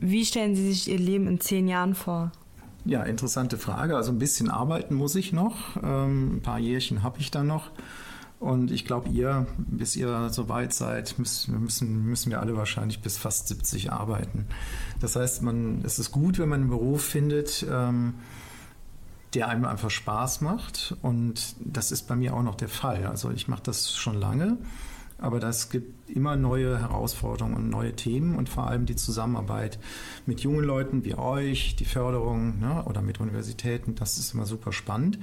Wie 0.00 0.24
stellen 0.24 0.56
Sie 0.56 0.72
sich 0.72 0.88
Ihr 0.88 0.98
Leben 0.98 1.26
in 1.26 1.38
zehn 1.38 1.68
Jahren 1.68 1.94
vor? 1.94 2.32
Ja, 2.86 3.02
interessante 3.02 3.58
Frage. 3.58 3.96
Also 3.96 4.12
ein 4.12 4.18
bisschen 4.18 4.48
arbeiten 4.48 4.94
muss 4.94 5.16
ich 5.16 5.32
noch. 5.32 5.76
Ähm, 5.82 6.36
ein 6.36 6.40
paar 6.40 6.60
Jährchen 6.60 7.02
habe 7.02 7.18
ich 7.18 7.32
da 7.32 7.42
noch. 7.42 7.70
Und 8.38 8.70
ich 8.70 8.84
glaube, 8.84 9.08
ihr, 9.08 9.46
bis 9.56 9.96
ihr 9.96 10.28
so 10.30 10.48
weit 10.48 10.72
seid, 10.72 11.18
müssen, 11.18 11.60
müssen, 11.62 12.04
müssen 12.04 12.30
wir 12.30 12.40
alle 12.40 12.56
wahrscheinlich 12.56 13.00
bis 13.00 13.16
fast 13.16 13.48
70 13.48 13.92
arbeiten. 13.92 14.46
Das 15.00 15.16
heißt, 15.16 15.42
man, 15.42 15.82
es 15.84 15.98
ist 15.98 16.12
gut, 16.12 16.38
wenn 16.38 16.48
man 16.48 16.60
einen 16.60 16.70
Beruf 16.70 17.02
findet, 17.02 17.66
ähm, 17.68 18.14
der 19.34 19.48
einem 19.48 19.64
einfach 19.64 19.90
Spaß 19.90 20.42
macht. 20.42 20.94
Und 21.02 21.56
das 21.58 21.90
ist 21.90 22.06
bei 22.06 22.14
mir 22.14 22.34
auch 22.34 22.42
noch 22.42 22.54
der 22.54 22.68
Fall. 22.68 23.06
Also 23.06 23.32
ich 23.32 23.48
mache 23.48 23.62
das 23.64 23.96
schon 23.96 24.14
lange 24.14 24.58
aber 25.18 25.40
das 25.40 25.70
gibt 25.70 26.10
immer 26.10 26.36
neue 26.36 26.78
Herausforderungen 26.78 27.56
und 27.56 27.70
neue 27.70 27.94
Themen 27.94 28.36
und 28.36 28.48
vor 28.48 28.66
allem 28.66 28.86
die 28.86 28.96
Zusammenarbeit 28.96 29.78
mit 30.26 30.40
jungen 30.40 30.64
Leuten 30.64 31.04
wie 31.04 31.14
euch, 31.14 31.76
die 31.76 31.84
Förderung 31.84 32.58
ne, 32.60 32.84
oder 32.84 33.02
mit 33.02 33.20
Universitäten, 33.20 33.94
das 33.94 34.18
ist 34.18 34.34
immer 34.34 34.46
super 34.46 34.72
spannend. 34.72 35.18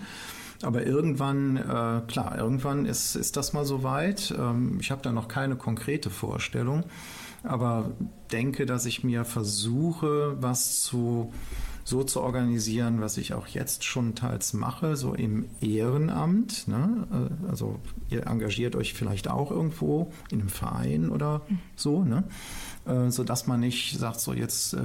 Aber 0.64 0.86
irgendwann, 0.86 1.58
äh, 1.58 2.02
klar, 2.08 2.38
irgendwann 2.38 2.86
ist, 2.86 3.16
ist 3.16 3.36
das 3.36 3.52
mal 3.54 3.66
soweit. 3.66 4.34
Ähm, 4.38 4.78
ich 4.80 4.92
habe 4.92 5.02
da 5.02 5.12
noch 5.12 5.28
keine 5.28 5.58
konkrete 5.58 6.10
Vorstellung, 6.10 6.86
aber 7.44 7.92
denke, 8.32 8.66
dass 8.66 8.86
ich 8.86 9.04
mir 9.04 9.26
versuche, 9.26 10.38
was 10.40 10.82
zu 10.82 11.32
so 11.86 12.04
zu 12.04 12.22
organisieren, 12.22 13.02
was 13.02 13.18
ich 13.18 13.34
auch 13.34 13.48
jetzt 13.48 13.84
schon 13.84 14.16
teils 14.16 14.54
mache, 14.54 14.96
so 14.96 15.14
im 15.14 15.46
Ehrenamt. 15.60 16.68
Ne? 16.68 17.08
Äh, 17.12 17.50
also 17.50 17.80
ihr 18.10 18.26
engagiert 18.28 18.76
euch 18.76 18.94
vielleicht 18.94 19.30
auch 19.30 19.52
irgendwo 19.52 20.12
in 20.32 20.40
einem 20.40 20.50
Verein 20.50 21.10
oder 21.10 21.42
so, 21.76 22.04
ne? 22.04 22.24
Äh, 22.86 23.10
so 23.12 23.24
dass 23.24 23.48
man 23.48 23.60
nicht 23.60 23.98
sagt, 23.98 24.20
so 24.20 24.34
jetzt 24.34 24.74
äh, 24.74 24.80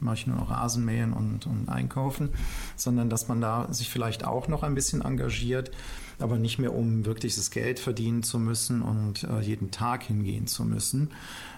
mache 0.00 0.14
ich 0.14 0.26
nur 0.26 0.36
noch 0.36 0.50
Rasenmähen 0.50 1.12
und, 1.12 1.46
und 1.46 1.68
einkaufen, 1.68 2.30
sondern 2.76 3.10
dass 3.10 3.28
man 3.28 3.40
da 3.40 3.72
sich 3.72 3.90
vielleicht 3.90 4.24
auch 4.24 4.46
noch 4.48 4.62
ein 4.62 4.74
bisschen 4.74 5.02
engagiert, 5.02 5.72
aber 6.20 6.38
nicht 6.38 6.58
mehr 6.58 6.74
um 6.74 7.04
wirklich 7.04 7.34
das 7.34 7.50
Geld 7.50 7.80
verdienen 7.80 8.22
zu 8.22 8.38
müssen 8.38 8.82
und 8.82 9.24
äh, 9.24 9.40
jeden 9.40 9.72
Tag 9.72 10.04
hingehen 10.04 10.46
zu 10.46 10.64
müssen, 10.64 11.10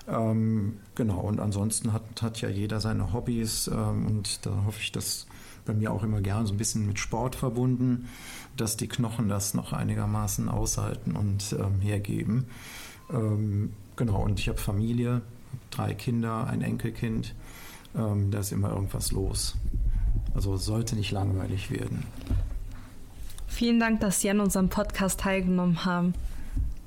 ähm, 0.09 0.79
genau, 0.95 1.21
und 1.21 1.41
ansonsten 1.41 1.93
hat, 1.93 2.23
hat 2.23 2.41
ja 2.41 2.49
jeder 2.49 2.81
seine 2.81 3.13
Hobbys 3.13 3.69
ähm, 3.69 4.07
und 4.07 4.47
da 4.47 4.65
hoffe 4.65 4.79
ich, 4.81 4.93
dass 4.93 5.27
bei 5.65 5.75
mir 5.75 5.93
auch 5.93 6.05
immer 6.05 6.21
gern 6.21 6.47
so 6.47 6.55
ein 6.55 6.59
bisschen 6.59 6.87
mit 6.87 6.99
Sport 6.99 7.35
verbunden, 7.35 8.09
dass 8.57 8.77
die 8.77 8.89
Knochen 8.89 9.29
das 9.29 9.55
noch 9.55 9.73
einigermaßen 9.73 10.49
aushalten 10.49 11.17
und 11.17 11.55
ähm, 11.59 11.81
hergeben. 11.81 12.47
Ähm, 13.13 13.73
genau, 13.97 14.23
und 14.23 14.39
ich 14.39 14.49
habe 14.49 14.59
Familie, 14.59 15.23
drei 15.71 15.93
Kinder, 15.95 16.47
ein 16.47 16.63
Enkelkind, 16.63 17.35
ähm, 17.97 18.31
da 18.31 18.39
ist 18.39 18.53
immer 18.53 18.71
irgendwas 18.71 19.11
los. 19.13 19.57
Also 20.35 20.57
sollte 20.57 20.97
nicht 20.97 21.11
langweilig 21.11 21.71
werden. 21.71 22.05
Vielen 23.47 23.81
Dank, 23.81 24.01
dass 24.01 24.21
Sie 24.21 24.31
an 24.31 24.41
unserem 24.41 24.69
Podcast 24.69 25.21
teilgenommen 25.21 25.85
haben. 25.85 26.15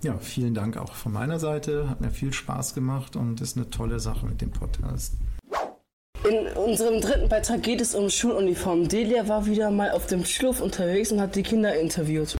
Ja, 0.01 0.17
vielen 0.17 0.53
Dank 0.53 0.77
auch 0.77 0.93
von 0.93 1.11
meiner 1.11 1.39
Seite. 1.39 1.89
Hat 1.89 1.99
mir 1.99 2.09
viel 2.09 2.31
Spaß 2.31 2.73
gemacht 2.73 3.17
und 3.17 3.41
ist 3.41 3.57
eine 3.57 3.69
tolle 3.69 3.99
Sache 3.99 4.25
mit 4.25 4.39
dem 4.39 4.51
Podcast. 4.51 5.15
In 6.23 6.47
unserem 6.55 7.01
dritten 7.01 7.27
Beitrag 7.27 7.63
geht 7.63 7.81
es 7.81 7.95
um 7.95 8.09
Schuluniformen. 8.09 8.87
Delia 8.87 9.27
war 9.27 9.45
wieder 9.45 9.71
mal 9.71 9.91
auf 9.91 10.05
dem 10.05 10.23
Schluff 10.23 10.61
unterwegs 10.61 11.11
und 11.11 11.19
hat 11.19 11.35
die 11.35 11.43
Kinder 11.43 11.77
interviewt. 11.77 12.37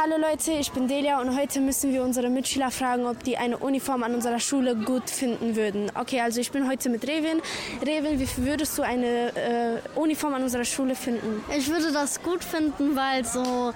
Hallo 0.00 0.16
Leute, 0.16 0.52
ich 0.52 0.70
bin 0.72 0.88
Delia 0.88 1.20
und 1.20 1.36
heute 1.36 1.60
müssen 1.60 1.92
wir 1.92 2.02
unsere 2.02 2.30
Mitschüler 2.30 2.70
fragen, 2.70 3.04
ob 3.04 3.22
die 3.24 3.36
eine 3.36 3.58
Uniform 3.58 4.02
an 4.04 4.14
unserer 4.14 4.38
Schule 4.38 4.74
gut 4.74 5.10
finden 5.10 5.54
würden. 5.54 5.90
Okay, 5.94 6.20
also 6.20 6.40
ich 6.40 6.50
bin 6.50 6.68
heute 6.68 6.88
mit 6.88 7.02
Revin. 7.02 7.42
Revin, 7.82 8.18
wie 8.18 8.46
würdest 8.46 8.78
du 8.78 8.82
eine 8.82 9.36
äh, 9.36 9.98
Uniform 9.98 10.34
an 10.34 10.44
unserer 10.44 10.64
Schule 10.64 10.94
finden? 10.94 11.42
Ich 11.56 11.68
würde 11.68 11.92
das 11.92 12.22
gut 12.22 12.42
finden, 12.42 12.96
weil 12.96 13.24
so 13.24 13.72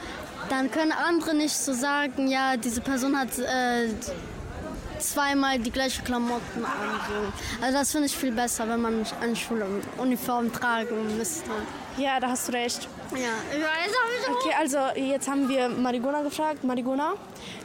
dann 0.49 0.71
können 0.71 0.93
andere 0.93 1.35
nicht 1.35 1.57
so 1.57 1.73
sagen, 1.73 2.29
ja, 2.29 2.57
diese 2.57 2.81
Person 2.81 3.19
hat 3.19 3.39
äh, 3.39 3.89
zweimal 4.99 5.59
die 5.59 5.71
gleichen 5.71 6.05
Klamotten 6.05 6.65
an. 6.65 7.01
So. 7.09 7.65
Also 7.65 7.79
das 7.79 7.93
finde 7.93 8.07
ich 8.07 8.17
viel 8.17 8.33
besser, 8.33 8.69
wenn 8.69 8.81
man 8.81 9.05
eine 9.21 9.37
Schuluniform 9.37 10.53
tragen 10.53 11.17
müsste. 11.17 11.51
Ja, 11.97 12.21
da 12.21 12.29
hast 12.29 12.49
du 12.49 12.53
recht. 12.53 12.89
Ja, 13.15 13.35
ich 13.55 13.63
weiß 13.63 13.93
auch 13.93 14.13
Okay, 14.31 14.55
also 14.59 14.79
jetzt 15.01 15.29
haben 15.29 15.49
wir 15.49 15.69
Marigona 15.69 16.23
gefragt. 16.23 16.65
Marigona, 16.65 17.15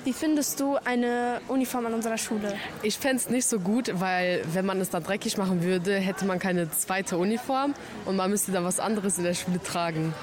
wie 0.03 0.13
findest 0.13 0.59
du 0.59 0.77
eine 0.83 1.39
Uniform 1.47 1.85
an 1.85 1.93
unserer 1.93 2.17
Schule? 2.17 2.55
Ich 2.81 2.97
fände 2.97 3.17
es 3.17 3.29
nicht 3.29 3.47
so 3.47 3.59
gut, 3.59 3.91
weil 3.99 4.43
wenn 4.53 4.65
man 4.65 4.81
es 4.81 4.89
dann 4.89 5.03
dreckig 5.03 5.37
machen 5.37 5.63
würde, 5.63 5.95
hätte 5.95 6.25
man 6.25 6.39
keine 6.39 6.69
zweite 6.71 7.17
Uniform 7.17 7.73
und 8.05 8.15
man 8.15 8.29
müsste 8.29 8.51
dann 8.51 8.65
was 8.65 8.79
anderes 8.79 9.17
in 9.17 9.23
der 9.23 9.33
Schule 9.33 9.61
tragen. 9.61 10.13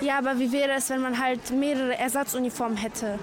Ja, 0.00 0.18
aber 0.18 0.38
wie 0.38 0.52
wäre 0.52 0.72
es, 0.72 0.90
wenn 0.90 1.00
man 1.00 1.22
halt 1.22 1.50
mehrere 1.50 1.96
Ersatzuniformen 1.98 2.76
hätte? 2.76 3.18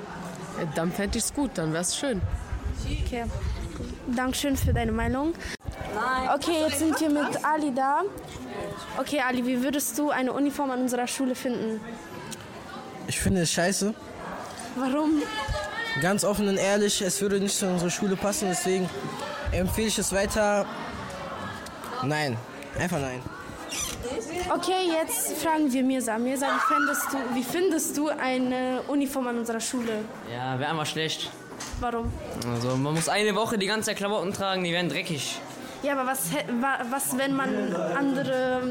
Ja, 0.60 0.68
dann 0.76 0.92
fände 0.92 1.18
ich 1.18 1.24
es 1.24 1.34
gut, 1.34 1.52
dann 1.56 1.72
wäre 1.72 1.82
es 1.82 1.98
schön. 1.98 2.22
Okay. 3.06 3.26
Dankeschön 4.16 4.58
für 4.58 4.74
deine 4.74 4.92
Meinung. 4.92 5.34
Okay, 6.34 6.64
jetzt 6.68 6.80
sind 6.80 7.00
wir 7.00 7.10
mit 7.10 7.46
Ali 7.46 7.74
da. 7.74 8.02
Okay, 8.98 9.22
Ali, 9.22 9.46
wie 9.46 9.62
würdest 9.62 9.98
du 9.98 10.10
eine 10.10 10.34
Uniform 10.34 10.72
an 10.72 10.82
unserer 10.82 11.08
Schule 11.08 11.36
finden? 11.36 11.80
Ich 13.08 13.20
finde 13.20 13.42
es 13.42 13.52
scheiße. 13.52 13.94
Warum? 14.76 15.22
Ganz 16.02 16.24
offen 16.24 16.48
und 16.48 16.58
ehrlich, 16.58 17.02
es 17.02 17.20
würde 17.22 17.40
nicht 17.40 17.56
zu 17.56 17.68
unserer 17.68 17.90
Schule 17.90 18.16
passen, 18.16 18.48
deswegen 18.50 18.90
empfehle 19.52 19.88
ich 19.88 19.98
es 19.98 20.14
weiter. 20.14 20.66
Nein, 22.04 22.38
einfach 22.80 23.00
nein. 23.00 23.22
Okay, 24.54 24.92
jetzt 25.02 25.34
fragen 25.42 25.72
wir 25.72 25.84
Mirza. 25.84 26.18
Mirza, 26.18 26.48
wie 26.48 26.74
findest 26.74 27.14
du, 27.14 27.36
wie 27.36 27.44
findest 27.44 27.98
du 27.98 28.10
eine 28.10 28.82
Uniform 28.88 29.28
an 29.28 29.40
unserer 29.40 29.60
Schule? 29.60 30.06
Ja, 30.32 30.58
wäre 30.58 30.70
einfach 30.72 30.86
schlecht. 30.86 31.30
Warum? 31.80 32.12
Also 32.54 32.76
man 32.78 32.94
muss 32.94 33.10
eine 33.10 33.36
Woche 33.36 33.58
die 33.58 33.68
ganze 33.68 33.88
Zeit 33.88 33.98
Klamotten 33.98 34.34
tragen, 34.34 34.64
die 34.64 34.72
werden 34.72 34.90
dreckig. 34.90 35.40
Ja, 35.82 35.94
aber 35.94 36.12
was, 36.12 36.26
was 36.92 37.18
wenn 37.18 37.34
man 37.34 37.74
andere, 37.74 38.62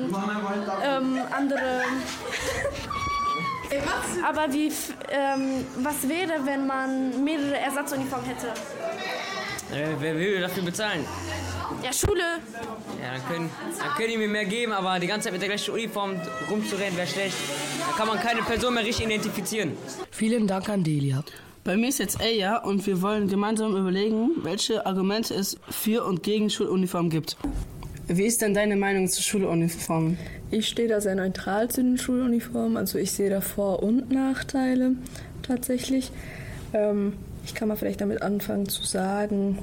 ähm, 0.85 1.19
andere 1.31 1.83
aber 4.25 4.53
wie, 4.53 4.73
ähm, 5.11 5.67
was 5.79 6.09
wäre, 6.09 6.45
wenn 6.45 6.67
man 6.67 7.25
mehrere 7.25 7.59
Ersatzuniformen 7.59 8.27
hätte? 8.27 8.49
Äh, 9.75 9.95
wer 9.99 10.17
will 10.17 10.41
dafür 10.41 10.63
bezahlen? 10.63 11.05
Ja, 11.83 11.93
Schule. 11.93 12.23
Ja, 13.03 13.13
dann 13.13 13.29
können, 13.29 13.51
dann 13.79 13.95
können 13.97 14.09
die 14.09 14.17
mir 14.17 14.29
mehr 14.29 14.47
geben, 14.47 14.73
aber 14.73 14.99
die 14.99 15.07
ganze 15.07 15.25
Zeit 15.25 15.33
mit 15.33 15.43
der 15.43 15.51
gleichen 15.51 15.75
Uniform 15.75 16.21
rumzurennen 16.51 16.97
wäre 16.97 17.07
schlecht. 17.07 17.37
Da 17.91 17.97
kann 17.97 18.09
man 18.09 18.19
keine 18.19 18.43
Person 18.43 18.75
mehr 18.75 18.85
richtig 18.85 19.07
identifizieren. 19.07 19.77
Vielen 20.11 20.47
Dank 20.47 20.69
an 20.69 20.83
Delia. 20.83 21.23
Bei 21.69 21.77
mir 21.77 21.91
ist 21.91 21.99
jetzt 21.99 22.23
Eya 22.23 22.65
und 22.65 22.87
wir 22.87 23.03
wollen 23.03 23.29
gemeinsam 23.29 23.77
überlegen, 23.77 24.31
welche 24.43 24.87
Argumente 24.87 25.35
es 25.35 25.59
für 25.69 26.03
und 26.07 26.23
gegen 26.23 26.49
Schuluniform 26.49 27.11
gibt. 27.11 27.37
Wie 28.07 28.25
ist 28.25 28.41
denn 28.41 28.55
deine 28.55 28.75
Meinung 28.75 29.07
zu 29.07 29.23
Schuluniformen? 29.23 30.17
Ich 30.51 30.67
stehe 30.67 30.89
da 30.89 31.03
sehr 31.03 31.15
neutral 31.15 31.69
zu 31.69 31.83
den 31.83 31.99
Schuluniformen. 31.99 32.79
Also 32.79 32.97
ich 32.97 33.13
sehe 33.13 33.29
da 33.29 33.43
Vor- 33.43 33.83
und 33.83 34.11
Nachteile 34.11 34.93
tatsächlich. 35.43 36.11
Ähm, 36.73 37.13
ich 37.45 37.55
kann 37.55 37.69
mal 37.69 37.77
vielleicht 37.77 38.01
damit 38.01 38.23
anfangen 38.23 38.67
zu 38.67 38.85
sagen, 38.85 39.59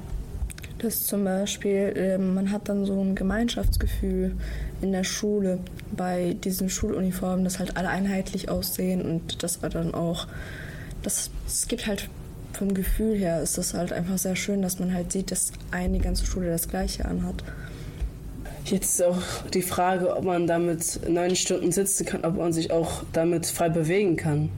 dass 0.78 1.08
zum 1.08 1.24
Beispiel 1.24 1.92
äh, 1.96 2.20
man 2.20 2.52
hat 2.52 2.70
dann 2.70 2.86
so 2.86 3.02
ein 3.02 3.16
Gemeinschaftsgefühl 3.16 4.36
in 4.84 4.92
der 4.92 5.06
Schule 5.06 5.58
bei 5.92 6.36
diesen 6.44 6.70
Schuluniformen, 6.70 7.44
dass 7.44 7.58
halt 7.58 7.78
alle 7.78 7.90
einheitlich 7.90 8.48
aussehen 8.48 9.02
und 9.02 9.42
das 9.42 9.64
war 9.64 9.72
dann 9.72 9.96
auch, 9.96 10.28
das, 11.06 11.30
es 11.46 11.68
gibt 11.68 11.88
halt 11.88 12.10
vom 12.54 12.74
Gefühl 12.74 13.18
her 13.18 13.42
ist 13.42 13.58
das 13.58 13.74
halt 13.74 13.92
einfach 13.92 14.18
sehr 14.18 14.36
schön, 14.36 14.62
dass 14.62 14.80
man 14.80 14.94
halt 14.94 15.12
sieht, 15.12 15.32
dass 15.32 15.52
eine 15.72 16.00
ganze 16.00 16.26
Schule 16.26 16.48
das 16.48 16.68
Gleiche 16.68 17.06
anhat. 17.06 17.44
Jetzt 18.66 19.00
ist 19.00 19.04
auch 19.04 19.22
die 19.54 19.62
Frage, 19.62 20.16
ob 20.16 20.24
man 20.24 20.48
damit 20.48 21.02
neun 21.08 21.36
Stunden 21.36 21.72
sitzen 21.72 22.06
kann, 22.06 22.26
ob 22.26 22.38
man 22.38 22.52
sich 22.52 22.72
auch 22.72 23.04
damit 23.14 23.46
frei 23.46 23.70
bewegen 23.70 24.16
kann. 24.16 24.50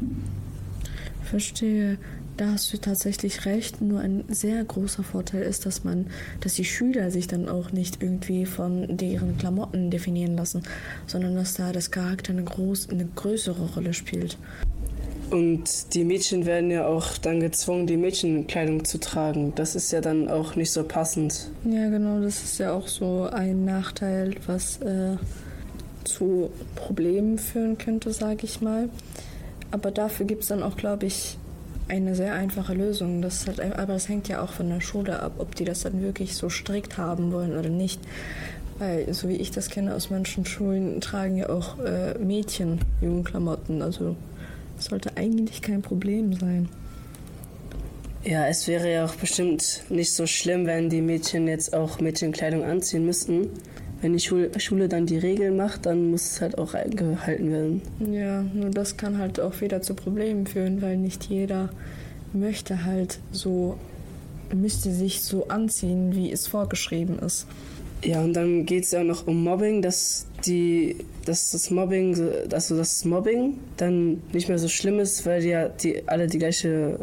Verstehe. 1.23 1.97
Da 2.38 2.51
hast 2.51 2.71
du 2.71 2.77
tatsächlich 2.77 3.45
recht. 3.45 3.81
Nur 3.81 3.99
ein 3.99 4.23
sehr 4.29 4.63
großer 4.63 5.03
Vorteil 5.03 5.41
ist, 5.41 5.65
dass 5.65 5.83
man, 5.83 6.05
dass 6.39 6.53
die 6.53 6.65
Schüler 6.65 7.10
sich 7.10 7.27
dann 7.27 7.49
auch 7.49 7.71
nicht 7.71 8.01
irgendwie 8.01 8.45
von 8.45 8.95
deren 8.95 9.39
Klamotten 9.39 9.89
definieren 9.89 10.38
lassen, 10.38 10.62
sondern 11.07 11.36
dass 11.36 11.55
da 11.55 11.73
das 11.73 11.89
Charakter 11.89 12.31
eine, 12.31 12.43
groß, 12.43 12.89
eine 12.91 13.07
größere 13.07 13.73
Rolle 13.73 13.93
spielt. 13.93 14.38
Und 15.29 15.93
die 15.93 16.05
Mädchen 16.05 16.45
werden 16.45 16.71
ja 16.71 16.87
auch 16.87 17.17
dann 17.17 17.39
gezwungen, 17.39 17.85
die 17.85 17.97
Mädchenkleidung 17.97 18.85
zu 18.85 18.99
tragen. 18.99 19.53
Das 19.55 19.75
ist 19.75 19.91
ja 19.91 19.99
dann 19.99 20.29
auch 20.29 20.55
nicht 20.55 20.71
so 20.71 20.83
passend. 20.83 21.49
Ja, 21.65 21.89
genau, 21.89 22.21
das 22.21 22.43
ist 22.43 22.59
ja 22.59 22.71
auch 22.71 22.87
so 22.87 23.27
ein 23.31 23.65
Nachteil, 23.65 24.35
was 24.45 24.77
äh, 24.81 25.17
zu 26.05 26.49
Problemen 26.75 27.37
führen 27.39 27.77
könnte, 27.77 28.13
sage 28.13 28.45
ich 28.45 28.61
mal. 28.61 28.89
Aber 29.71 29.91
dafür 29.91 30.25
gibt 30.25 30.43
es 30.43 30.49
dann 30.49 30.63
auch, 30.63 30.77
glaube 30.77 31.05
ich, 31.05 31.37
eine 31.89 32.15
sehr 32.15 32.33
einfache 32.33 32.73
Lösung. 32.73 33.21
Das 33.21 33.47
halt, 33.47 33.59
aber 33.59 33.93
das 33.93 34.07
hängt 34.07 34.29
ja 34.29 34.41
auch 34.41 34.51
von 34.51 34.69
der 34.69 34.81
Schule 34.81 35.21
ab, 35.21 35.33
ob 35.39 35.55
die 35.55 35.65
das 35.65 35.81
dann 35.81 36.01
wirklich 36.01 36.35
so 36.35 36.49
strikt 36.49 36.97
haben 36.97 37.31
wollen 37.31 37.57
oder 37.57 37.69
nicht. 37.69 37.99
Weil, 38.79 39.11
so 39.13 39.27
wie 39.27 39.35
ich 39.35 39.51
das 39.51 39.69
kenne 39.69 39.93
aus 39.95 40.09
manchen 40.09 40.45
Schulen, 40.45 41.01
tragen 41.01 41.35
ja 41.37 41.49
auch 41.49 41.79
äh, 41.79 42.17
Mädchen 42.19 42.79
Jugendklamotten. 43.01 43.81
Also 43.81 44.15
sollte 44.79 45.15
eigentlich 45.17 45.61
kein 45.61 45.81
Problem 45.81 46.33
sein. 46.33 46.69
Ja, 48.23 48.47
es 48.47 48.67
wäre 48.67 48.91
ja 48.91 49.05
auch 49.05 49.15
bestimmt 49.15 49.83
nicht 49.89 50.11
so 50.11 50.27
schlimm, 50.27 50.65
wenn 50.65 50.89
die 50.89 51.01
Mädchen 51.01 51.47
jetzt 51.47 51.73
auch 51.73 52.01
Mädchenkleidung 52.01 52.63
anziehen 52.63 53.05
müssten. 53.05 53.49
Wenn 54.01 54.13
die 54.13 54.19
Schule, 54.19 54.87
dann 54.89 55.05
die 55.05 55.17
Regeln 55.17 55.55
macht, 55.55 55.85
dann 55.85 56.11
muss 56.11 56.31
es 56.31 56.41
halt 56.41 56.57
auch 56.57 56.73
eingehalten 56.73 57.51
werden. 57.51 57.81
Ja, 58.11 58.43
nur 58.43 58.69
das 58.69 58.97
kann 58.97 59.17
halt 59.17 59.39
auch 59.39 59.59
wieder 59.61 59.81
zu 59.81 59.95
Problemen 59.95 60.45
führen, 60.45 60.81
weil 60.81 60.97
nicht 60.97 61.23
jeder 61.25 61.69
möchte 62.33 62.85
halt 62.85 63.19
so, 63.31 63.77
müsste 64.53 64.91
sich 64.91 65.23
so 65.23 65.47
anziehen, 65.47 66.13
wie 66.13 66.31
es 66.31 66.45
vorgeschrieben 66.45 67.17
ist. 67.19 67.47
Ja, 68.03 68.21
und 68.21 68.33
dann 68.33 68.65
geht 68.67 68.83
es 68.83 68.91
ja 68.91 69.03
noch 69.03 69.25
um 69.25 69.43
Mobbing, 69.43 69.81
dass 69.81 70.27
die, 70.47 70.97
dass 71.25 71.51
das 71.51 71.69
Mobbing, 71.69 72.17
also 72.51 72.77
das 72.77 73.05
Mobbing 73.05 73.60
dann 73.77 74.21
nicht 74.31 74.47
mehr 74.47 74.60
so 74.60 74.67
schlimm 74.67 74.99
ist, 74.99 75.25
weil 75.25 75.41
die 75.41 75.49
ja 75.49 75.69
die 75.69 76.07
alle 76.07 76.27
die 76.27 76.39
gleiche, 76.39 76.99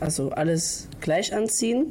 also 0.00 0.30
alles 0.30 0.88
gleich 1.00 1.34
anziehen 1.34 1.86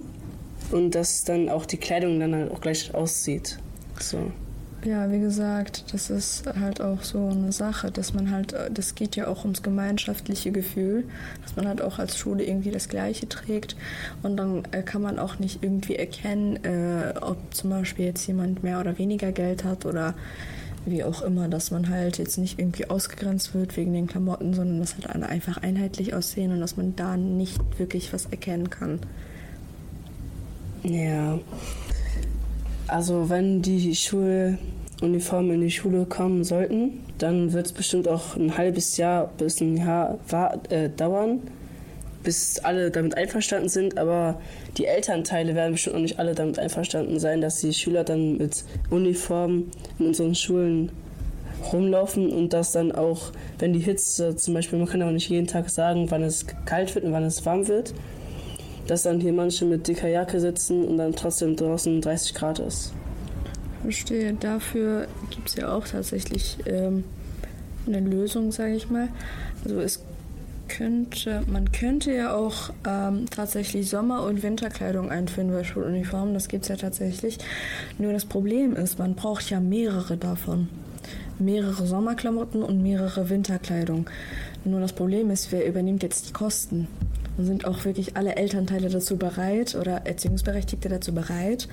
und 0.72 0.96
dass 0.96 1.24
dann 1.24 1.50
auch 1.50 1.66
die 1.66 1.78
Kleidung 1.78 2.20
dann 2.20 2.36
halt 2.36 2.52
auch 2.52 2.62
gleich 2.62 2.94
aussieht. 2.94 3.60
So. 4.00 4.32
Ja, 4.86 5.12
wie 5.12 5.20
gesagt, 5.20 5.86
das 5.94 6.12
ist 6.12 6.44
halt 6.60 6.80
auch 6.80 7.02
so 7.02 7.30
eine 7.30 7.52
Sache, 7.52 7.90
dass 7.90 8.14
man 8.14 8.30
halt, 8.30 8.54
das 8.72 8.94
geht 8.94 9.16
ja 9.16 9.26
auch 9.26 9.42
ums 9.42 9.64
gemeinschaftliche 9.64 10.52
Gefühl, 10.52 11.06
dass 11.42 11.56
man 11.56 11.68
halt 11.68 11.82
auch 11.82 11.98
als 11.98 12.20
Schule 12.20 12.44
irgendwie 12.44 12.70
das 12.70 12.88
Gleiche 12.88 13.28
trägt 13.28 13.76
und 14.22 14.38
dann 14.38 14.62
kann 14.86 15.02
man 15.02 15.18
auch 15.18 15.40
nicht 15.40 15.64
irgendwie 15.64 15.96
erkennen, 15.96 16.64
äh, 16.64 17.16
ob 17.20 17.38
zum 17.52 17.72
Beispiel 17.72 18.06
jetzt 18.06 18.28
jemand 18.28 18.62
mehr 18.62 18.80
oder 18.80 19.00
weniger 19.00 19.32
Geld 19.32 19.64
hat 19.64 19.88
oder 19.88 20.14
wie 20.86 21.04
auch 21.04 21.22
immer, 21.22 21.48
dass 21.48 21.72
man 21.72 21.90
halt 21.90 22.18
jetzt 22.18 22.38
nicht 22.38 22.60
irgendwie 22.60 22.90
ausgegrenzt 22.90 23.54
wird 23.54 23.76
wegen 23.78 23.94
den 23.94 24.08
Klamotten, 24.08 24.54
sondern 24.54 24.80
dass 24.80 24.96
halt 24.96 25.10
alle 25.10 25.28
einfach 25.28 25.58
einheitlich 25.58 26.14
aussehen 26.14 26.52
und 26.52 26.60
dass 26.60 26.78
man 26.78 26.96
da 26.96 27.18
nicht 27.18 27.60
wirklich 27.78 28.14
was 28.14 28.28
erkennen 28.28 28.70
kann. 28.70 29.00
Ja. 30.84 31.40
Also 32.88 33.30
wenn 33.30 33.62
die 33.62 33.96
Schuluniformen 33.96 35.56
in 35.56 35.62
die 35.62 35.72
Schule 35.72 36.06
kommen 36.06 36.44
sollten, 36.44 37.00
dann 37.18 37.54
wird 37.54 37.68
es 37.68 37.72
bestimmt 37.72 38.08
auch 38.08 38.36
ein 38.36 38.58
halbes 38.58 38.98
Jahr 38.98 39.32
bis 39.38 39.62
ein 39.62 39.78
Jahr 39.78 40.20
äh, 40.70 40.90
dauern, 40.90 41.40
bis 42.26 42.60
alle 42.60 42.92
damit 42.92 43.16
einverstanden 43.16 43.70
sind. 43.70 43.98
Aber 43.98 44.42
die 44.78 44.86
Elternteile 44.86 45.56
werden 45.56 45.72
bestimmt 45.72 45.96
noch 45.96 46.02
nicht 46.02 46.20
alle 46.20 46.36
damit 46.36 46.60
einverstanden 46.60 47.20
sein, 47.20 47.40
dass 47.40 47.62
die 47.62 47.74
Schüler 47.74 48.04
dann 48.04 48.38
mit 48.38 48.66
Uniformen 48.90 49.72
in 49.98 50.08
unseren 50.08 50.36
Schulen 50.36 50.92
rumlaufen 51.72 52.30
und 52.32 52.52
dass 52.52 52.74
dann 52.74 52.92
auch, 52.92 53.32
wenn 53.60 53.72
die 53.72 53.80
Hitze 53.80 54.36
zum 54.36 54.54
Beispiel, 54.54 54.78
man 54.78 54.88
kann 54.88 55.02
auch 55.02 55.12
nicht 55.12 55.30
jeden 55.30 55.48
Tag 55.48 55.70
sagen, 55.70 56.12
wann 56.12 56.24
es 56.24 56.46
kalt 56.66 56.94
wird 56.96 57.06
und 57.06 57.14
wann 57.14 57.24
es 57.24 57.46
warm 57.46 57.68
wird, 57.68 57.94
dass 58.88 59.04
dann 59.04 59.20
hier 59.20 59.34
manche 59.34 59.66
mit 59.66 59.88
dicker 59.88 60.08
Jacke 60.08 60.40
sitzen 60.40 60.86
und 60.86 60.98
dann 60.98 61.16
trotzdem 61.16 61.56
draußen 61.56 62.02
30 62.02 62.34
Grad 62.34 62.60
ist. 62.60 62.94
Verstehe. 63.82 64.34
Dafür 64.34 65.08
gibt 65.30 65.50
es 65.50 65.56
ja 65.56 65.74
auch 65.74 65.88
tatsächlich 65.88 66.58
ähm, 66.66 67.04
eine 67.88 68.00
Lösung, 68.00 68.52
sage 68.52 68.76
ich 68.76 68.90
mal. 68.90 69.10
Also 69.64 69.80
es 69.80 70.04
könnte, 70.68 71.44
man 71.48 71.72
könnte 71.72 72.14
ja 72.14 72.36
auch 72.36 72.72
ähm, 72.88 73.26
tatsächlich 73.30 73.90
Sommer- 73.90 74.24
und 74.24 74.44
Winterkleidung 74.44 75.10
einführen 75.10 75.52
bei 75.52 75.64
Schuluniformen. 75.64 76.34
Das 76.34 76.48
gibt 76.48 76.64
es 76.64 76.70
ja 76.70 76.76
tatsächlich. 76.76 77.38
Nur 77.98 78.14
das 78.14 78.26
Problem 78.26 78.76
ist, 78.76 79.00
man 79.00 79.16
braucht 79.16 79.50
ja 79.50 79.60
mehrere 79.60 80.18
davon. 80.18 80.70
Mehrere 81.40 81.86
Sommerklamotten 81.86 82.64
und 82.64 82.82
mehrere 82.82 83.30
Winterkleidung. 83.30 84.10
Nur 84.64 84.80
das 84.80 84.94
Problem 84.94 85.30
ist, 85.30 85.52
wer 85.52 85.68
übernimmt 85.68 86.04
jetzt 86.04 86.30
die 86.30 86.34
Kosten? 86.34 86.88
Und 87.38 87.46
sind 87.46 87.66
auch 87.66 87.84
wirklich 87.84 88.16
alle 88.16 88.36
Elternteile 88.36 88.90
dazu 88.90 89.18
bereit 89.18 89.76
oder 89.76 90.06
Erziehungsberechtigte 90.06 90.88
dazu 90.88 91.14
bereit, 91.14 91.68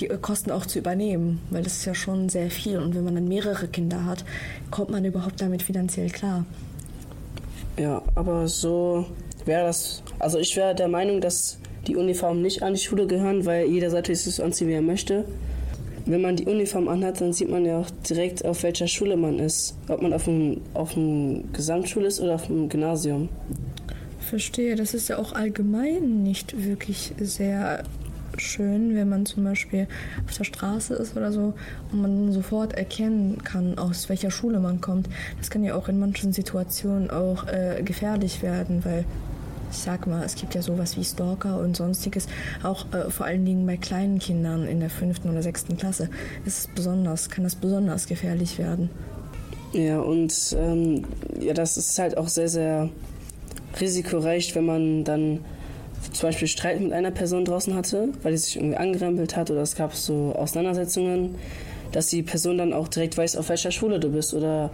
die 0.00 0.08
Kosten 0.08 0.50
auch 0.50 0.66
zu 0.66 0.78
übernehmen? 0.78 1.40
Weil 1.50 1.62
das 1.62 1.78
ist 1.78 1.84
ja 1.86 1.94
schon 1.94 2.28
sehr 2.28 2.50
viel. 2.50 2.78
Und 2.78 2.94
wenn 2.94 3.04
man 3.04 3.14
dann 3.14 3.28
mehrere 3.28 3.66
Kinder 3.68 4.04
hat, 4.04 4.24
kommt 4.70 4.90
man 4.90 5.04
überhaupt 5.04 5.40
damit 5.40 5.62
finanziell 5.62 6.10
klar? 6.10 6.44
Ja, 7.78 8.02
aber 8.14 8.46
so 8.48 9.06
wäre 9.44 9.66
das. 9.66 10.02
Also 10.18 10.38
ich 10.38 10.56
wäre 10.56 10.74
der 10.74 10.88
Meinung, 10.88 11.20
dass 11.20 11.58
die 11.86 11.96
Uniformen 11.96 12.42
nicht 12.42 12.62
an 12.62 12.74
die 12.74 12.80
Schule 12.80 13.06
gehören, 13.06 13.44
weil 13.44 13.66
jeder 13.66 13.90
sollte 13.90 14.14
sich 14.14 14.42
anziehen, 14.42 14.68
wie 14.68 14.74
er 14.74 14.82
möchte. 14.82 15.24
Wenn 16.06 16.20
man 16.20 16.36
die 16.36 16.44
Uniform 16.44 16.88
anhat, 16.88 17.20
dann 17.20 17.32
sieht 17.32 17.48
man 17.48 17.64
ja 17.64 17.80
auch 17.80 17.90
direkt, 18.08 18.44
auf 18.44 18.62
welcher 18.62 18.86
Schule 18.86 19.16
man 19.16 19.38
ist. 19.38 19.74
Ob 19.88 20.02
man 20.02 20.12
auf 20.12 20.28
einem, 20.28 20.60
auf 20.74 20.96
einem 20.96 21.50
Gesamtschule 21.52 22.06
ist 22.06 22.20
oder 22.20 22.34
auf 22.34 22.50
einem 22.50 22.68
Gymnasium. 22.68 23.28
Verstehe, 24.20 24.76
das 24.76 24.94
ist 24.94 25.08
ja 25.08 25.18
auch 25.18 25.32
allgemein 25.32 26.22
nicht 26.22 26.64
wirklich 26.64 27.12
sehr 27.18 27.84
schön, 28.40 28.94
wenn 28.94 29.08
man 29.08 29.26
zum 29.26 29.44
Beispiel 29.44 29.86
auf 30.26 30.36
der 30.36 30.44
Straße 30.44 30.94
ist 30.94 31.16
oder 31.16 31.32
so 31.32 31.54
und 31.92 32.02
man 32.02 32.32
sofort 32.32 32.74
erkennen 32.74 33.42
kann, 33.42 33.78
aus 33.78 34.08
welcher 34.08 34.30
Schule 34.30 34.60
man 34.60 34.80
kommt. 34.80 35.08
Das 35.38 35.50
kann 35.50 35.64
ja 35.64 35.74
auch 35.74 35.88
in 35.88 35.98
manchen 35.98 36.32
Situationen 36.32 37.10
auch 37.10 37.46
äh, 37.48 37.82
gefährlich 37.82 38.42
werden, 38.42 38.84
weil 38.84 39.04
ich 39.70 39.78
sag 39.78 40.06
mal, 40.06 40.22
es 40.24 40.36
gibt 40.36 40.54
ja 40.54 40.62
sowas 40.62 40.96
wie 40.96 41.04
Stalker 41.04 41.58
und 41.58 41.76
sonstiges, 41.76 42.28
auch 42.62 42.86
äh, 42.92 43.10
vor 43.10 43.26
allen 43.26 43.44
Dingen 43.44 43.66
bei 43.66 43.76
kleinen 43.76 44.20
Kindern 44.20 44.66
in 44.68 44.78
der 44.78 44.90
fünften 44.90 45.30
oder 45.30 45.42
sechsten 45.42 45.76
Klasse 45.76 46.08
ist 46.44 46.58
es 46.58 46.66
besonders, 46.68 47.28
kann 47.28 47.44
das 47.44 47.56
besonders 47.56 48.06
gefährlich 48.06 48.58
werden. 48.58 48.88
Ja, 49.72 49.98
und 49.98 50.56
ähm, 50.56 51.04
ja, 51.40 51.52
das 51.52 51.76
ist 51.76 51.98
halt 51.98 52.16
auch 52.16 52.28
sehr, 52.28 52.48
sehr 52.48 52.88
risikoreich, 53.80 54.54
wenn 54.54 54.66
man 54.66 55.02
dann 55.02 55.40
zum 56.12 56.28
Beispiel 56.28 56.48
Streit 56.48 56.80
mit 56.80 56.92
einer 56.92 57.10
Person 57.10 57.44
draußen 57.44 57.74
hatte, 57.74 58.08
weil 58.22 58.32
die 58.32 58.38
sich 58.38 58.56
irgendwie 58.56 58.76
angerempelt 58.76 59.36
hat 59.36 59.50
oder 59.50 59.62
es 59.62 59.74
gab 59.74 59.94
so 59.94 60.34
Auseinandersetzungen, 60.34 61.36
dass 61.92 62.08
die 62.08 62.22
Person 62.22 62.58
dann 62.58 62.72
auch 62.72 62.88
direkt 62.88 63.16
weiß, 63.16 63.36
auf 63.36 63.48
welcher 63.48 63.70
Schule 63.70 64.00
du 64.00 64.10
bist 64.10 64.34
oder 64.34 64.70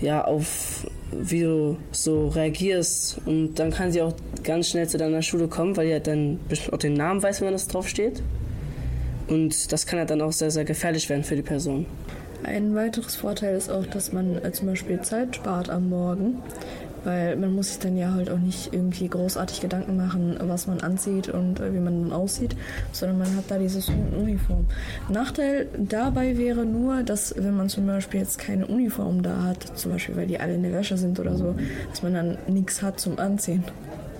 ja, 0.00 0.24
auf 0.24 0.86
wie 1.12 1.42
du 1.42 1.76
so 1.92 2.28
reagierst. 2.28 3.20
Und 3.26 3.54
dann 3.54 3.70
kann 3.70 3.92
sie 3.92 4.02
auch 4.02 4.14
ganz 4.42 4.68
schnell 4.68 4.88
zu 4.88 4.98
deiner 4.98 5.22
Schule 5.22 5.48
kommen, 5.48 5.76
weil 5.76 5.86
die 5.86 5.92
halt 5.92 6.06
dann 6.06 6.40
auch 6.72 6.78
den 6.78 6.94
Namen 6.94 7.22
weiß, 7.22 7.40
wenn 7.40 7.52
das 7.52 7.68
draufsteht. 7.68 8.22
Und 9.28 9.72
das 9.72 9.86
kann 9.86 9.98
halt 9.98 10.10
dann 10.10 10.20
auch 10.20 10.32
sehr, 10.32 10.50
sehr 10.50 10.64
gefährlich 10.64 11.08
werden 11.08 11.24
für 11.24 11.36
die 11.36 11.42
Person. 11.42 11.86
Ein 12.42 12.74
weiteres 12.74 13.16
Vorteil 13.16 13.56
ist 13.56 13.70
auch, 13.70 13.86
dass 13.86 14.12
man 14.12 14.36
äh, 14.44 14.52
zum 14.52 14.66
Beispiel 14.66 15.00
Zeit 15.00 15.36
spart 15.36 15.70
am 15.70 15.88
Morgen, 15.88 16.42
weil 17.04 17.36
man 17.36 17.54
muss 17.54 17.68
sich 17.68 17.78
dann 17.78 17.96
ja 17.96 18.12
halt 18.12 18.30
auch 18.30 18.38
nicht 18.38 18.72
irgendwie 18.72 19.08
großartig 19.08 19.60
Gedanken 19.60 19.96
machen, 19.96 20.36
was 20.40 20.66
man 20.66 20.80
anzieht 20.80 21.28
und 21.28 21.60
äh, 21.60 21.72
wie 21.72 21.78
man 21.78 22.02
dann 22.02 22.12
aussieht, 22.12 22.56
sondern 22.92 23.18
man 23.18 23.36
hat 23.36 23.44
da 23.48 23.58
dieses 23.58 23.88
Uniform. 23.88 24.66
Nachteil 25.08 25.68
dabei 25.78 26.36
wäre 26.38 26.64
nur, 26.64 27.02
dass 27.02 27.34
wenn 27.36 27.56
man 27.56 27.68
zum 27.68 27.86
Beispiel 27.86 28.20
jetzt 28.20 28.38
keine 28.38 28.66
Uniform 28.66 29.22
da 29.22 29.42
hat, 29.42 29.78
zum 29.78 29.92
Beispiel 29.92 30.16
weil 30.16 30.26
die 30.26 30.40
alle 30.40 30.54
in 30.54 30.62
der 30.62 30.72
Wäsche 30.72 30.96
sind 30.96 31.20
oder 31.20 31.36
so, 31.36 31.54
dass 31.90 32.02
man 32.02 32.14
dann 32.14 32.38
nichts 32.48 32.82
hat 32.82 33.00
zum 33.00 33.18
Anziehen. 33.18 33.64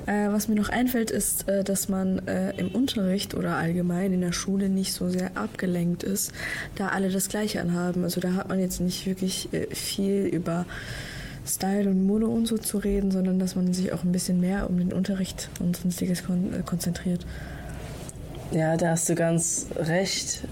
Äh, 0.06 0.30
was 0.30 0.48
mir 0.48 0.54
noch 0.54 0.68
einfällt, 0.68 1.10
ist, 1.10 1.48
äh, 1.48 1.64
dass 1.64 1.88
man 1.88 2.26
äh, 2.26 2.50
im 2.58 2.68
Unterricht 2.68 3.34
oder 3.34 3.56
allgemein 3.56 4.12
in 4.12 4.20
der 4.20 4.32
Schule 4.32 4.68
nicht 4.68 4.92
so 4.92 5.08
sehr 5.08 5.36
abgelenkt 5.36 6.02
ist, 6.02 6.32
da 6.76 6.88
alle 6.88 7.10
das 7.10 7.28
Gleiche 7.28 7.60
anhaben. 7.60 8.04
Also 8.04 8.20
da 8.20 8.34
hat 8.34 8.48
man 8.48 8.60
jetzt 8.60 8.80
nicht 8.80 9.06
wirklich 9.06 9.48
äh, 9.52 9.74
viel 9.74 10.26
über 10.26 10.66
Style 11.46 11.90
und 11.90 12.06
Mode 12.06 12.26
und 12.26 12.46
so 12.46 12.58
zu 12.58 12.78
reden, 12.78 13.10
sondern 13.10 13.38
dass 13.38 13.56
man 13.56 13.72
sich 13.72 13.92
auch 13.92 14.02
ein 14.04 14.12
bisschen 14.12 14.40
mehr 14.40 14.68
um 14.68 14.78
den 14.78 14.92
Unterricht 14.92 15.50
und 15.60 15.76
sonstiges 15.76 16.24
kon 16.24 16.54
äh, 16.54 16.62
konzentriert. 16.64 17.26
Ja, 18.50 18.76
da 18.76 18.90
hast 18.90 19.08
du 19.08 19.14
ganz 19.14 19.66
recht. 19.76 20.46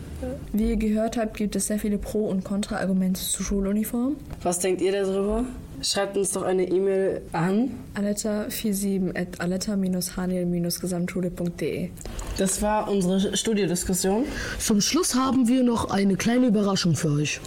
Wie 0.52 0.70
ihr 0.70 0.76
gehört 0.76 1.16
habt, 1.16 1.36
gibt 1.36 1.56
es 1.56 1.66
sehr 1.68 1.78
viele 1.78 1.98
Pro- 1.98 2.28
und 2.28 2.42
Kontra-Argumente 2.42 3.20
zur 3.20 3.44
Schuluniform. 3.44 4.16
Was 4.42 4.58
denkt 4.58 4.80
ihr 4.80 4.92
darüber? 4.92 5.44
Schreibt 5.82 6.16
uns 6.16 6.30
doch 6.30 6.42
eine 6.42 6.68
E-Mail 6.68 7.22
an. 7.32 7.72
aletta47 7.96 9.18
at 9.18 9.40
aletta-haniel-gesamtschule.de 9.40 11.90
Das 12.38 12.62
war 12.62 12.88
unsere 12.88 13.36
Studiodiskussion. 13.36 14.26
Zum 14.58 14.80
Schluss 14.80 15.16
haben 15.16 15.48
wir 15.48 15.64
noch 15.64 15.90
eine 15.90 16.14
kleine 16.16 16.46
Überraschung 16.46 16.94
für 16.94 17.10
euch. 17.10 17.40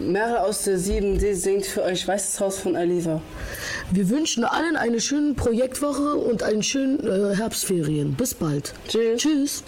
Meryl 0.00 0.38
aus 0.38 0.64
der 0.64 0.78
7D 0.78 1.34
singt 1.34 1.66
für 1.66 1.82
euch 1.82 2.08
Weißes 2.08 2.40
Haus 2.40 2.58
von 2.58 2.74
Aliva. 2.74 3.20
Wir 3.90 4.08
wünschen 4.08 4.44
allen 4.44 4.76
eine 4.76 4.98
schöne 5.00 5.34
Projektwoche 5.34 6.14
und 6.14 6.42
einen 6.42 6.62
schönen 6.62 7.06
äh, 7.06 7.36
Herbstferien. 7.36 8.14
Bis 8.14 8.32
bald. 8.34 8.72
Tschüss. 8.88 9.20
Tschüss. 9.20 9.62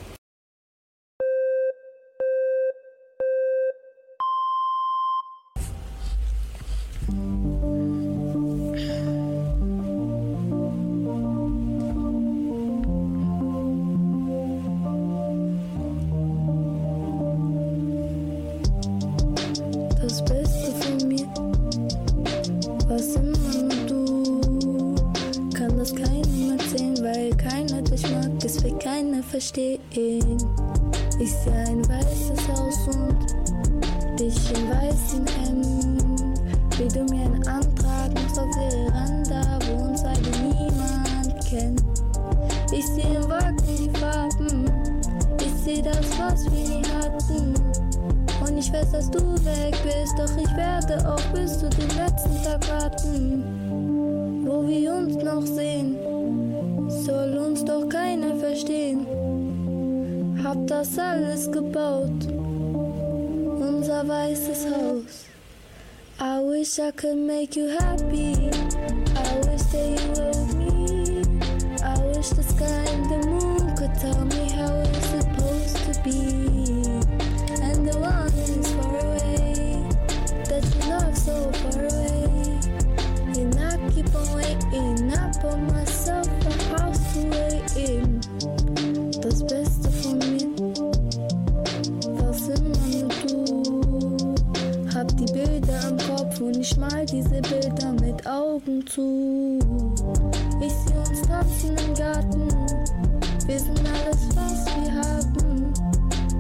Ich 48.67 48.73
weiß, 48.73 48.91
dass 48.91 49.11
du 49.11 49.21
weg 49.45 49.77
bist, 49.85 50.19
doch 50.19 50.37
ich 50.37 50.57
werde 50.57 51.09
auch 51.09 51.23
bis 51.33 51.59
zu 51.59 51.69
dem 51.69 51.89
letzten 51.97 52.43
Tag 52.43 52.69
warten. 52.69 53.45
Wo 54.45 54.67
wir 54.67 54.93
uns 54.93 55.15
noch 55.23 55.47
sehen, 55.47 55.97
soll 56.89 57.39
uns 57.39 57.65
doch 57.65 57.89
keiner 57.89 58.35
verstehen. 58.37 59.07
Hab 60.43 60.67
das 60.67 60.99
alles 60.99 61.51
gebaut, 61.53 62.27
unser 63.61 64.09
weißes 64.09 64.67
Haus. 64.67 65.27
I 66.19 66.41
wish 66.41 66.79
I 66.81 66.91
could 66.91 67.19
make 67.19 67.57
you 67.57 67.69
happy. 67.69 68.51
I 69.15 69.39
wish 69.47 69.63
that 69.71 69.91
you 69.95 70.09
were 70.17 70.31
with 70.31 70.55
me. 70.57 71.23
I 71.85 71.99
wish 72.17 72.31
the 72.31 72.43
sky 72.43 72.85
and 72.93 73.05
the 73.11 73.19
moon 73.29 73.75
could 73.77 73.95
tell 74.01 74.25
me 74.25 74.36
Augen 98.57 98.87
zu. 98.87 99.59
Ich 100.63 100.73
seh 100.73 100.99
uns 100.99 101.23
tanzen 101.23 101.77
im 101.87 101.95
Garten, 101.95 102.49
wir 103.47 103.59
sind 103.59 103.81
alles, 103.81 104.29
was 104.35 104.67
wir 104.77 104.95
haben. 104.95 105.75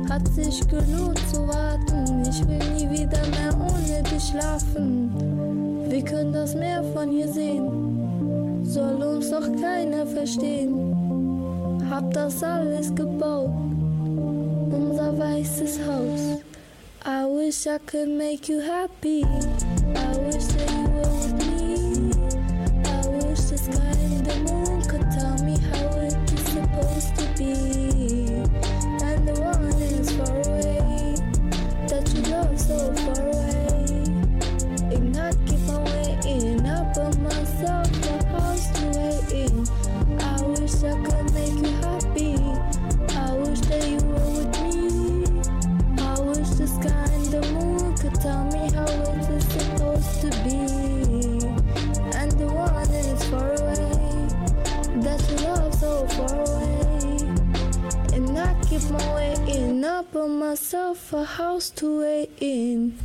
Hat 0.09 0.27
sich 0.29 0.67
gelohnt 0.67 1.19
zu 1.31 1.47
warten, 1.47 2.23
ich 2.23 2.41
will 2.49 2.59
nie 2.73 3.01
wieder 3.01 3.21
mehr 3.29 3.55
ohne 3.55 4.03
dich 4.03 4.23
schlafen. 4.31 5.85
Wir 5.91 6.03
können 6.03 6.33
das 6.33 6.55
Meer 6.55 6.83
von 6.95 7.11
hier 7.11 7.29
sehen, 7.29 8.65
soll 8.65 9.03
uns 9.03 9.31
doch 9.31 9.49
keiner 9.61 10.07
verstehen. 10.07 11.85
Hab 11.91 12.15
das 12.15 12.43
alles 12.43 12.95
gebaut, 12.95 13.51
unser 14.71 15.19
weißes 15.19 15.81
Haus. 15.87 16.41
I 17.05 17.27
wish 17.27 17.67
I 17.67 17.79
could 17.87 18.09
make 18.09 18.51
you 18.51 18.61
happy. 18.61 19.23
Myself 60.29 61.13
a 61.13 61.25
house 61.25 61.71
to 61.71 62.01
wait 62.01 62.31
in. 62.41 62.99